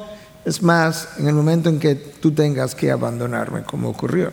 es 0.46 0.62
más, 0.62 1.10
en 1.18 1.28
el 1.28 1.34
momento 1.34 1.68
en 1.68 1.80
que 1.80 1.96
tú 1.96 2.32
tengas 2.32 2.76
que 2.76 2.92
abandonarme, 2.92 3.64
como 3.64 3.90
ocurrió. 3.90 4.32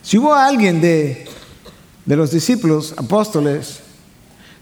Si 0.00 0.16
hubo 0.16 0.32
alguien 0.32 0.80
de, 0.80 1.26
de 2.06 2.16
los 2.16 2.30
discípulos, 2.30 2.94
apóstoles, 2.96 3.80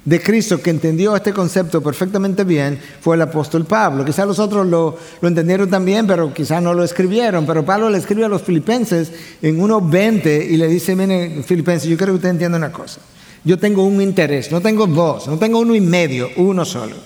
de 0.04 0.20
Cristo 0.20 0.60
que 0.60 0.70
entendió 0.70 1.14
este 1.14 1.32
concepto 1.32 1.80
perfectamente 1.80 2.42
bien 2.42 2.80
fue 3.00 3.14
el 3.14 3.22
apóstol 3.22 3.64
Pablo. 3.64 4.04
Quizás 4.04 4.26
los 4.26 4.40
otros 4.40 4.66
lo, 4.66 4.98
lo 5.20 5.28
entendieron 5.28 5.70
también, 5.70 6.08
pero 6.08 6.34
quizás 6.34 6.60
no 6.60 6.74
lo 6.74 6.82
escribieron. 6.82 7.46
Pero 7.46 7.64
Pablo 7.64 7.88
le 7.88 7.98
escribe 7.98 8.24
a 8.24 8.28
los 8.28 8.42
filipenses 8.42 9.12
en 9.40 9.60
1.20 9.60 10.50
y 10.50 10.56
le 10.56 10.66
dice, 10.66 10.96
miren, 10.96 11.44
filipenses, 11.44 11.88
yo 11.88 11.96
quiero 11.96 12.14
que 12.14 12.16
usted 12.16 12.30
entienda 12.30 12.58
una 12.58 12.72
cosa. 12.72 13.00
Yo 13.44 13.58
tengo 13.58 13.84
un 13.84 14.00
interés, 14.00 14.52
no 14.52 14.60
tengo 14.60 14.86
dos, 14.86 15.26
no 15.26 15.38
tengo 15.38 15.58
uno 15.58 15.74
y 15.74 15.80
medio, 15.80 16.30
uno 16.36 16.64
solo. 16.64 16.96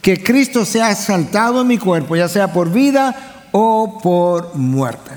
Que 0.00 0.22
Cristo 0.22 0.64
sea 0.64 0.92
exaltado 0.92 1.62
en 1.62 1.66
mi 1.66 1.78
cuerpo, 1.78 2.14
ya 2.14 2.28
sea 2.28 2.52
por 2.52 2.70
vida 2.70 3.48
o 3.50 3.98
por 4.02 4.54
muerte. 4.54 5.10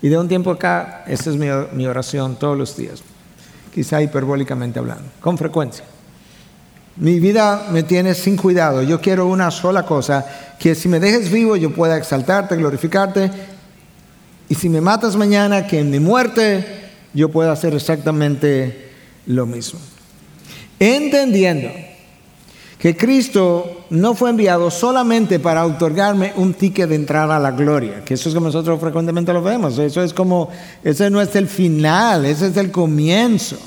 Y 0.00 0.08
de 0.08 0.16
un 0.16 0.28
tiempo 0.28 0.50
acá, 0.50 1.04
esta 1.06 1.28
es 1.28 1.36
mi, 1.36 1.48
mi 1.72 1.86
oración 1.86 2.36
todos 2.36 2.56
los 2.56 2.74
días, 2.74 3.02
quizá 3.74 4.00
hiperbólicamente 4.00 4.78
hablando, 4.78 5.04
con 5.20 5.36
frecuencia. 5.36 5.84
Mi 6.96 7.20
vida 7.20 7.68
me 7.70 7.82
tiene 7.82 8.14
sin 8.14 8.36
cuidado. 8.36 8.82
Yo 8.82 9.00
quiero 9.00 9.26
una 9.26 9.50
sola 9.50 9.84
cosa, 9.84 10.26
que 10.58 10.74
si 10.74 10.88
me 10.88 11.00
dejes 11.00 11.30
vivo 11.30 11.56
yo 11.56 11.74
pueda 11.74 11.96
exaltarte, 11.96 12.56
glorificarte. 12.56 13.30
Y 14.48 14.54
si 14.54 14.68
me 14.68 14.80
matas 14.80 15.16
mañana, 15.16 15.66
que 15.66 15.78
en 15.78 15.90
mi 15.90 16.00
muerte 16.00 16.90
yo 17.12 17.28
pueda 17.28 17.52
hacer 17.52 17.74
exactamente 17.74 18.89
lo 19.26 19.46
mismo. 19.46 19.80
Entendiendo 20.78 21.68
que 22.78 22.96
Cristo 22.96 23.84
no 23.90 24.14
fue 24.14 24.30
enviado 24.30 24.70
solamente 24.70 25.38
para 25.38 25.66
otorgarme 25.66 26.32
un 26.36 26.54
ticket 26.54 26.88
de 26.88 26.94
entrada 26.94 27.36
a 27.36 27.38
la 27.38 27.50
gloria, 27.50 28.02
que 28.04 28.14
eso 28.14 28.30
es 28.30 28.34
como 28.34 28.46
nosotros 28.46 28.80
frecuentemente 28.80 29.32
lo 29.34 29.42
vemos, 29.42 29.78
eso 29.78 30.02
es 30.02 30.14
como, 30.14 30.48
ese 30.82 31.10
no 31.10 31.20
es 31.20 31.36
el 31.36 31.46
final, 31.46 32.24
ese 32.24 32.46
es 32.46 32.56
el 32.56 32.70
comienzo. 32.70 33.58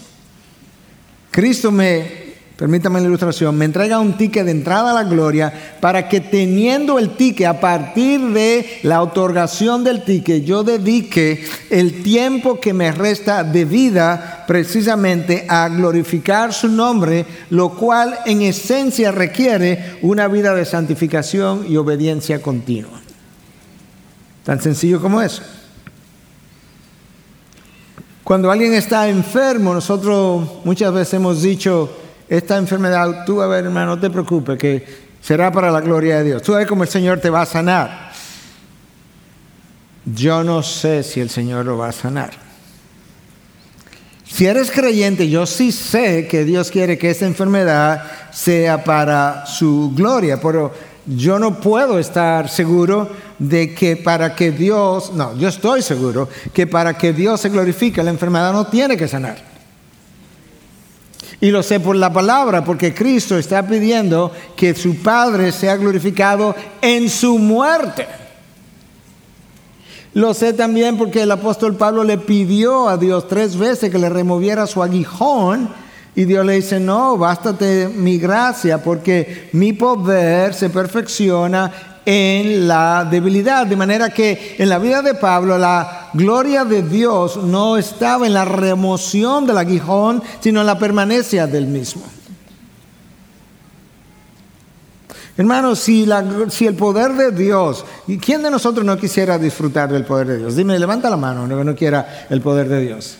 Cristo 1.29 1.71
me 1.71 2.22
permítame 2.57 3.01
la 3.01 3.07
ilustración, 3.07 3.57
me 3.57 3.65
entrega 3.65 3.99
un 3.99 4.15
ticket 4.17 4.45
de 4.45 4.51
entrada 4.51 4.91
a 4.91 4.93
la 4.93 5.03
gloria 5.03 5.51
para 5.79 6.07
que 6.07 6.21
teniendo 6.21 6.99
el 6.99 7.15
ticket, 7.15 7.47
a 7.47 7.59
partir 7.59 8.21
de 8.29 8.79
la 8.83 9.01
otorgación 9.01 9.83
del 9.83 10.03
ticket, 10.03 10.43
yo 10.43 10.63
dedique 10.63 11.43
el 11.69 12.03
tiempo 12.03 12.59
que 12.59 12.73
me 12.73 12.91
resta 12.91 13.43
de 13.43 13.65
vida 13.65 14.45
precisamente 14.47 15.45
a 15.49 15.67
glorificar 15.69 16.53
su 16.53 16.67
nombre, 16.67 17.25
lo 17.49 17.75
cual 17.75 18.19
en 18.25 18.41
esencia 18.41 19.11
requiere 19.11 19.97
una 20.01 20.27
vida 20.27 20.53
de 20.53 20.65
santificación 20.65 21.65
y 21.67 21.77
obediencia 21.77 22.41
continua. 22.41 23.01
Tan 24.43 24.61
sencillo 24.61 25.01
como 25.01 25.21
eso. 25.21 25.41
Cuando 28.23 28.49
alguien 28.51 28.73
está 28.73 29.09
enfermo, 29.09 29.73
nosotros 29.73 30.47
muchas 30.63 30.93
veces 30.93 31.15
hemos 31.15 31.41
dicho, 31.41 31.89
esta 32.37 32.57
enfermedad, 32.57 33.25
tú 33.25 33.43
a 33.43 33.47
ver 33.47 33.65
hermano, 33.65 33.95
no 33.95 33.99
te 34.01 34.09
preocupes, 34.09 34.57
que 34.57 34.83
será 35.21 35.51
para 35.51 35.69
la 35.69 35.81
gloria 35.81 36.17
de 36.17 36.23
Dios. 36.23 36.41
Tú 36.41 36.55
a 36.55 36.57
ver 36.57 36.67
cómo 36.67 36.81
el 36.81 36.89
Señor 36.89 37.19
te 37.19 37.29
va 37.29 37.43
a 37.43 37.45
sanar. 37.45 38.11
Yo 40.03 40.43
no 40.43 40.63
sé 40.63 41.03
si 41.03 41.21
el 41.21 41.29
Señor 41.29 41.63
lo 41.63 41.77
va 41.77 41.89
a 41.89 41.91
sanar. 41.91 42.31
Si 44.25 44.47
eres 44.47 44.71
creyente, 44.71 45.29
yo 45.29 45.45
sí 45.45 45.71
sé 45.71 46.27
que 46.27 46.43
Dios 46.43 46.71
quiere 46.71 46.97
que 46.97 47.11
esta 47.11 47.27
enfermedad 47.27 48.03
sea 48.31 48.83
para 48.83 49.45
su 49.45 49.93
gloria, 49.95 50.41
pero 50.41 50.73
yo 51.05 51.37
no 51.37 51.61
puedo 51.61 51.99
estar 51.99 52.49
seguro 52.49 53.11
de 53.37 53.75
que 53.75 53.95
para 53.95 54.33
que 54.33 54.51
Dios, 54.51 55.13
no, 55.13 55.37
yo 55.37 55.49
estoy 55.49 55.83
seguro 55.83 56.27
que 56.51 56.65
para 56.65 56.97
que 56.97 57.13
Dios 57.13 57.41
se 57.41 57.49
glorifique, 57.49 58.01
la 58.01 58.09
enfermedad 58.09 58.51
no 58.53 58.65
tiene 58.65 58.97
que 58.97 59.07
sanar. 59.07 59.52
Y 61.43 61.51
lo 61.51 61.61
sé 61.61 61.81
por 61.81 61.97
la 61.97 62.13
palabra, 62.13 62.63
porque 62.63 62.93
Cristo 62.93 63.37
está 63.37 63.67
pidiendo 63.67 64.31
que 64.55 64.73
su 64.73 65.03
Padre 65.03 65.51
sea 65.51 65.75
glorificado 65.75 66.55
en 66.81 67.09
su 67.09 67.37
muerte. 67.37 68.07
Lo 70.13 70.33
sé 70.33 70.53
también 70.53 70.97
porque 70.97 71.23
el 71.23 71.31
apóstol 71.31 71.75
Pablo 71.75 72.05
le 72.05 72.17
pidió 72.17 72.87
a 72.87 72.95
Dios 72.95 73.27
tres 73.27 73.57
veces 73.57 73.91
que 73.91 73.99
le 73.99 74.07
removiera 74.07 74.65
su 74.67 74.81
aguijón 74.81 75.67
y 76.15 76.23
Dios 76.23 76.45
le 76.45 76.53
dice, 76.53 76.79
no, 76.79 77.17
bástate 77.17 77.89
mi 77.89 78.17
gracia 78.17 78.81
porque 78.81 79.49
mi 79.51 79.73
poder 79.73 80.53
se 80.53 80.69
perfecciona 80.69 81.92
en 82.05 82.67
la 82.67 83.07
debilidad. 83.09 83.65
De 83.65 83.75
manera 83.75 84.09
que 84.09 84.55
en 84.57 84.69
la 84.69 84.79
vida 84.79 85.01
de 85.01 85.13
Pablo 85.15 85.57
la 85.57 86.09
gloria 86.13 86.65
de 86.65 86.83
Dios 86.83 87.37
no 87.37 87.77
estaba 87.77 88.27
en 88.27 88.33
la 88.33 88.45
remoción 88.45 89.45
del 89.45 89.57
aguijón, 89.57 90.21
sino 90.39 90.61
en 90.61 90.67
la 90.67 90.79
permanencia 90.79 91.47
del 91.47 91.67
mismo. 91.67 92.03
Hermanos, 95.35 95.79
si, 95.79 96.07
si, 96.49 96.67
el 96.67 96.75
poder 96.75 97.13
de 97.13 97.31
Dios, 97.31 97.83
¿y 98.05 98.19
quién 98.19 98.43
de 98.43 98.51
nosotros 98.51 98.85
no 98.85 98.97
quisiera 98.97 99.39
disfrutar 99.39 99.91
del 99.91 100.05
poder 100.05 100.27
de 100.27 100.37
Dios? 100.37 100.55
Dime, 100.55 100.77
levanta 100.77 101.09
la 101.09 101.17
mano, 101.17 101.47
no 101.47 101.63
no 101.63 101.75
quiera 101.75 102.27
el 102.29 102.39
poder 102.39 102.69
de 102.69 102.81
Dios. 102.81 103.17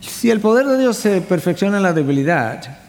Si 0.00 0.30
el 0.30 0.40
poder 0.40 0.66
de 0.66 0.78
Dios 0.78 0.96
se 0.96 1.20
perfecciona 1.20 1.76
en 1.76 1.82
la 1.82 1.92
debilidad, 1.92 2.83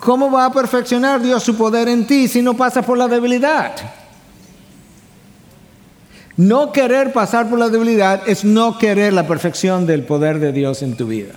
¿Cómo 0.00 0.30
va 0.30 0.46
a 0.46 0.52
perfeccionar 0.52 1.20
Dios 1.20 1.42
su 1.42 1.56
poder 1.56 1.88
en 1.88 2.06
ti 2.06 2.28
si 2.28 2.42
no 2.42 2.54
pasa 2.54 2.82
por 2.82 2.96
la 2.96 3.08
debilidad? 3.08 3.72
No 6.36 6.70
querer 6.72 7.12
pasar 7.12 7.50
por 7.50 7.58
la 7.58 7.68
debilidad 7.68 8.22
es 8.28 8.44
no 8.44 8.78
querer 8.78 9.12
la 9.12 9.26
perfección 9.26 9.86
del 9.86 10.04
poder 10.04 10.38
de 10.38 10.52
Dios 10.52 10.82
en 10.82 10.96
tu 10.96 11.08
vida. 11.08 11.34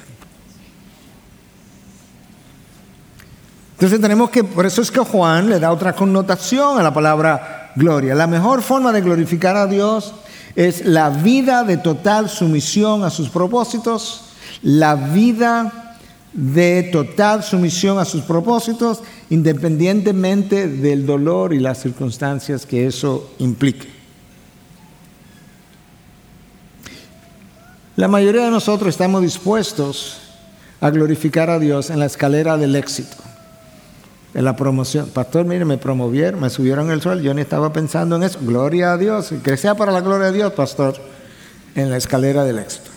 Entonces 3.74 4.00
tenemos 4.00 4.30
que, 4.30 4.43
por 4.43 4.67
eso 4.67 4.84
es 4.84 4.91
que 4.91 5.00
Juan 5.00 5.50
le 5.50 5.60
da 5.60 5.71
otra 5.71 5.93
connotación 5.93 6.80
a 6.80 6.84
la 6.84 6.93
palabra 6.93 7.71
gloria. 7.76 8.13
La 8.13 8.28
mejor 8.28 8.62
forma 8.62 8.91
de 8.91 9.02
glorificar 9.02 9.56
a 9.56 9.65
Dios 9.65 10.13
es 10.56 10.86
la 10.86 11.10
vida 11.10 11.63
de 11.63 11.78
total 11.78 12.30
sumisión 12.30 13.04
a 13.04 13.10
sus 13.10 13.30
propósitos, 13.30 14.26
la 14.62 14.93
vida 14.93 15.90
de 16.34 16.84
total 16.91 17.44
sumisión 17.44 18.00
a 18.00 18.06
sus 18.06 18.22
propósitos, 18.22 19.02
independientemente 19.30 20.67
del 20.67 21.06
dolor 21.06 21.54
y 21.54 21.60
las 21.60 21.82
circunstancias 21.82 22.65
que 22.65 22.88
eso 22.88 23.32
implique. 23.39 23.88
La 27.98 28.08
mayoría 28.08 28.46
de 28.46 28.52
nosotros 28.52 28.89
estamos 28.89 29.22
dispuestos 29.22 30.17
a 30.80 30.89
glorificar 30.89 31.50
a 31.50 31.60
Dios 31.60 31.89
en 31.89 32.00
la 32.00 32.06
escalera 32.06 32.58
del 32.58 32.76
éxito, 32.76 33.17
en 34.34 34.46
la 34.46 34.56
promoción. 34.56 35.10
Pastor, 35.10 35.46
mire, 35.46 35.65
me 35.65 35.78
promovieron, 35.78 36.39
me 36.39 36.50
subieron 36.50 36.89
el 36.89 37.02
sol, 37.02 37.22
yo 37.22 37.34
ni 37.34 37.41
estaba 37.41 37.74
pensando 37.74 38.15
en 38.15 38.24
eso. 38.24 38.39
Gloria 38.41 38.94
a 38.94 38.98
Dios, 38.98 39.34
que 39.44 39.58
sea 39.58 39.76
para 39.76 39.91
la 39.91 40.00
gloria 40.00 40.28
de 40.28 40.34
Dios, 40.34 40.54
pastor, 40.54 40.96
en 41.76 41.89
la 41.89 41.98
escalera 41.98 42.46
del 42.46 42.60
éxito. 42.60 42.90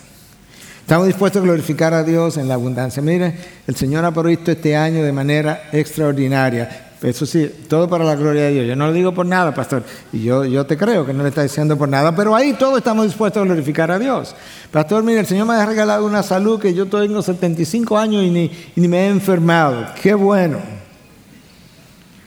Estamos 0.85 1.07
dispuestos 1.07 1.41
a 1.41 1.45
glorificar 1.47 1.95
a 1.95 2.03
Dios 2.03 2.37
en 2.37 2.47
la 2.47 2.55
abundancia. 2.55 3.03
Mire, 3.03 3.35
el 3.67 3.75
Señor 3.75 4.05
ha 4.05 4.13
provisto 4.13 4.51
este 4.51 4.77
año 4.77 5.03
de 5.03 5.13
manera 5.13 5.71
extraordinaria. 5.73 6.91
Eso 7.01 7.25
sí, 7.25 7.51
todo 7.71 7.89
para 7.89 8.05
la 8.05 8.15
gloria 8.15 8.43
de 8.43 8.51
Dios. 8.51 8.67
Yo 8.67 8.77
no 8.77 8.89
lo 8.89 8.93
digo 8.93 9.15
por 9.15 9.25
nada, 9.25 9.55
pastor. 9.55 9.83
Y 10.13 10.25
yo, 10.25 10.45
yo 10.45 10.67
te 10.67 10.77
creo 10.77 11.07
que 11.07 11.15
no 11.15 11.23
le 11.23 11.31
está 11.31 11.43
diciendo 11.43 11.79
por 11.79 11.89
nada, 11.89 12.15
pero 12.15 12.37
ahí 12.37 12.53
todos 12.53 12.77
estamos 12.77 13.07
dispuestos 13.07 13.41
a 13.41 13.47
glorificar 13.47 13.91
a 13.91 13.99
Dios. 13.99 14.37
Pastor, 14.71 15.03
mire, 15.03 15.21
el 15.21 15.27
Señor 15.27 15.47
me 15.47 15.55
ha 15.55 15.65
regalado 15.65 16.05
una 16.05 16.23
salud 16.23 16.61
que 16.61 16.75
yo 16.75 16.85
tengo 16.85 17.23
75 17.23 17.97
años 17.97 18.23
y 18.23 18.29
ni, 18.29 18.51
y 18.77 18.81
ni 18.83 18.87
me 18.87 19.07
he 19.07 19.09
enfermado. 19.09 19.87
Qué 20.03 20.13
bueno. 20.13 20.59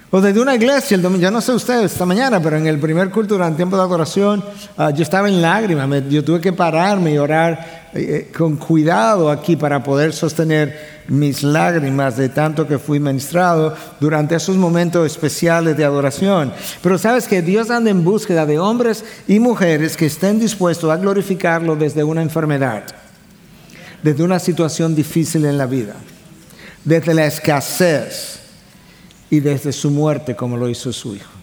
O 0.10 0.22
desde 0.22 0.39
una 0.39 0.56
iglesia, 0.56 0.96
el 0.96 1.02
domingo, 1.02 1.24
yo 1.24 1.32
no 1.32 1.41
sé 1.41 1.52
ustedes 1.52 1.91
esta 1.91 2.06
mañana, 2.06 2.41
pero 2.41 2.56
en 2.56 2.65
el 2.65 2.80
primer 2.80 3.10
culto 3.10 3.34
durante 3.34 3.58
tiempo 3.58 3.76
de 3.76 3.82
adoración, 3.82 4.41
ah, 4.78 4.89
yo 4.91 5.04
estaba 5.04 5.28
en 5.28 5.41
lágrimas, 5.41 5.89
yo 6.10 6.24
tuve 6.24 6.39
que 6.39 6.54
pararme 6.54 7.12
y 7.12 7.17
orar 7.17 7.89
eh, 7.93 8.30
eh, 8.30 8.32
con 8.36 8.56
cuidado 8.56 9.30
aquí 9.30 9.58
para 9.58 9.84
poder 9.84 10.13
sostener 10.13 11.02
mis 11.10 11.43
lágrimas 11.43 12.15
de 12.15 12.30
tanto 12.30 12.65
que 12.65 12.80
fui 12.80 13.02
ministrado 13.02 13.76
durante 14.00 14.36
esos 14.36 14.56
momentos 14.56 15.06
especiales 15.06 15.76
de 15.76 15.84
adoración. 15.84 16.54
Pero 16.82 16.98
sabes 16.98 17.28
que 17.28 17.41
Dios 17.41 17.70
anda 17.70 17.91
en 17.91 18.06
búsqueda 18.06 18.46
de 18.46 18.60
hombres 18.60 19.04
y 19.28 19.39
mujeres 19.39 19.98
que 19.98 20.06
estén 20.06 20.39
dispuestos 20.39 20.89
a 20.89 20.96
glorificarlo 20.96 21.76
desde 21.76 22.06
una 22.06 22.22
enfermedad, 22.22 22.84
desde 24.02 24.24
una 24.24 24.39
situación 24.39 24.96
difícil 24.96 25.43
en 25.43 25.58
la 25.58 25.65
vida, 25.65 25.96
desde 26.86 27.13
la 27.13 27.26
escasez 27.26 28.46
y 29.29 29.39
desde 29.39 29.71
su 29.71 29.91
muerte 29.91 30.35
como 30.35 30.57
lo 30.57 30.69
hizo 30.69 30.91
su 30.93 31.15
Hijo. 31.15 31.37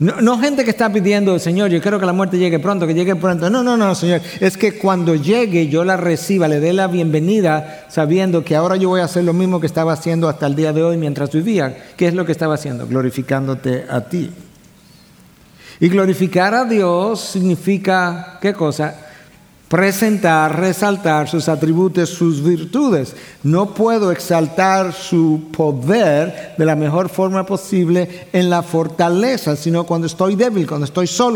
No, 0.00 0.38
gente 0.40 0.64
que 0.64 0.70
está 0.70 0.92
pidiendo, 0.92 1.38
Señor, 1.38 1.70
yo 1.70 1.80
quiero 1.80 2.00
que 2.00 2.06
la 2.06 2.12
muerte 2.12 2.36
llegue 2.36 2.58
pronto, 2.58 2.84
que 2.84 2.94
llegue 2.94 3.14
pronto. 3.14 3.48
No, 3.48 3.62
no, 3.62 3.76
no, 3.76 3.94
Señor. 3.94 4.20
Es 4.40 4.56
que 4.56 4.76
cuando 4.76 5.14
llegue 5.14 5.68
yo 5.68 5.84
la 5.84 5.96
reciba, 5.96 6.48
le 6.48 6.58
dé 6.58 6.72
la 6.72 6.88
bienvenida, 6.88 7.86
sabiendo 7.88 8.44
que 8.44 8.56
ahora 8.56 8.74
yo 8.74 8.88
voy 8.88 9.00
a 9.00 9.04
hacer 9.04 9.22
lo 9.22 9.32
mismo 9.32 9.60
que 9.60 9.68
estaba 9.68 9.92
haciendo 9.92 10.28
hasta 10.28 10.46
el 10.48 10.56
día 10.56 10.72
de 10.72 10.82
hoy 10.82 10.96
mientras 10.96 11.30
vivía. 11.30 11.76
¿Qué 11.96 12.08
es 12.08 12.14
lo 12.14 12.26
que 12.26 12.32
estaba 12.32 12.54
haciendo? 12.54 12.88
Glorificándote 12.88 13.86
a 13.88 14.00
ti. 14.00 14.30
Y 15.78 15.88
glorificar 15.88 16.54
a 16.54 16.64
Dios 16.64 17.20
significa, 17.20 18.38
¿qué 18.40 18.52
cosa? 18.52 19.03
Presentar, 19.68 20.60
resaltar 20.60 21.28
sus 21.28 21.48
atributos, 21.48 22.10
sus 22.10 22.42
virtudes. 22.42 23.14
No 23.42 23.74
puedo 23.74 24.12
exaltar 24.12 24.92
su 24.92 25.48
poder 25.56 26.54
de 26.56 26.64
la 26.64 26.76
mejor 26.76 27.08
forma 27.08 27.44
posible 27.46 28.28
en 28.32 28.50
la 28.50 28.62
fortaleza, 28.62 29.56
sino 29.56 29.84
cuando 29.84 30.06
estoy 30.06 30.36
débil, 30.36 30.66
cuando 30.66 30.84
estoy 30.84 31.06
solo. 31.06 31.32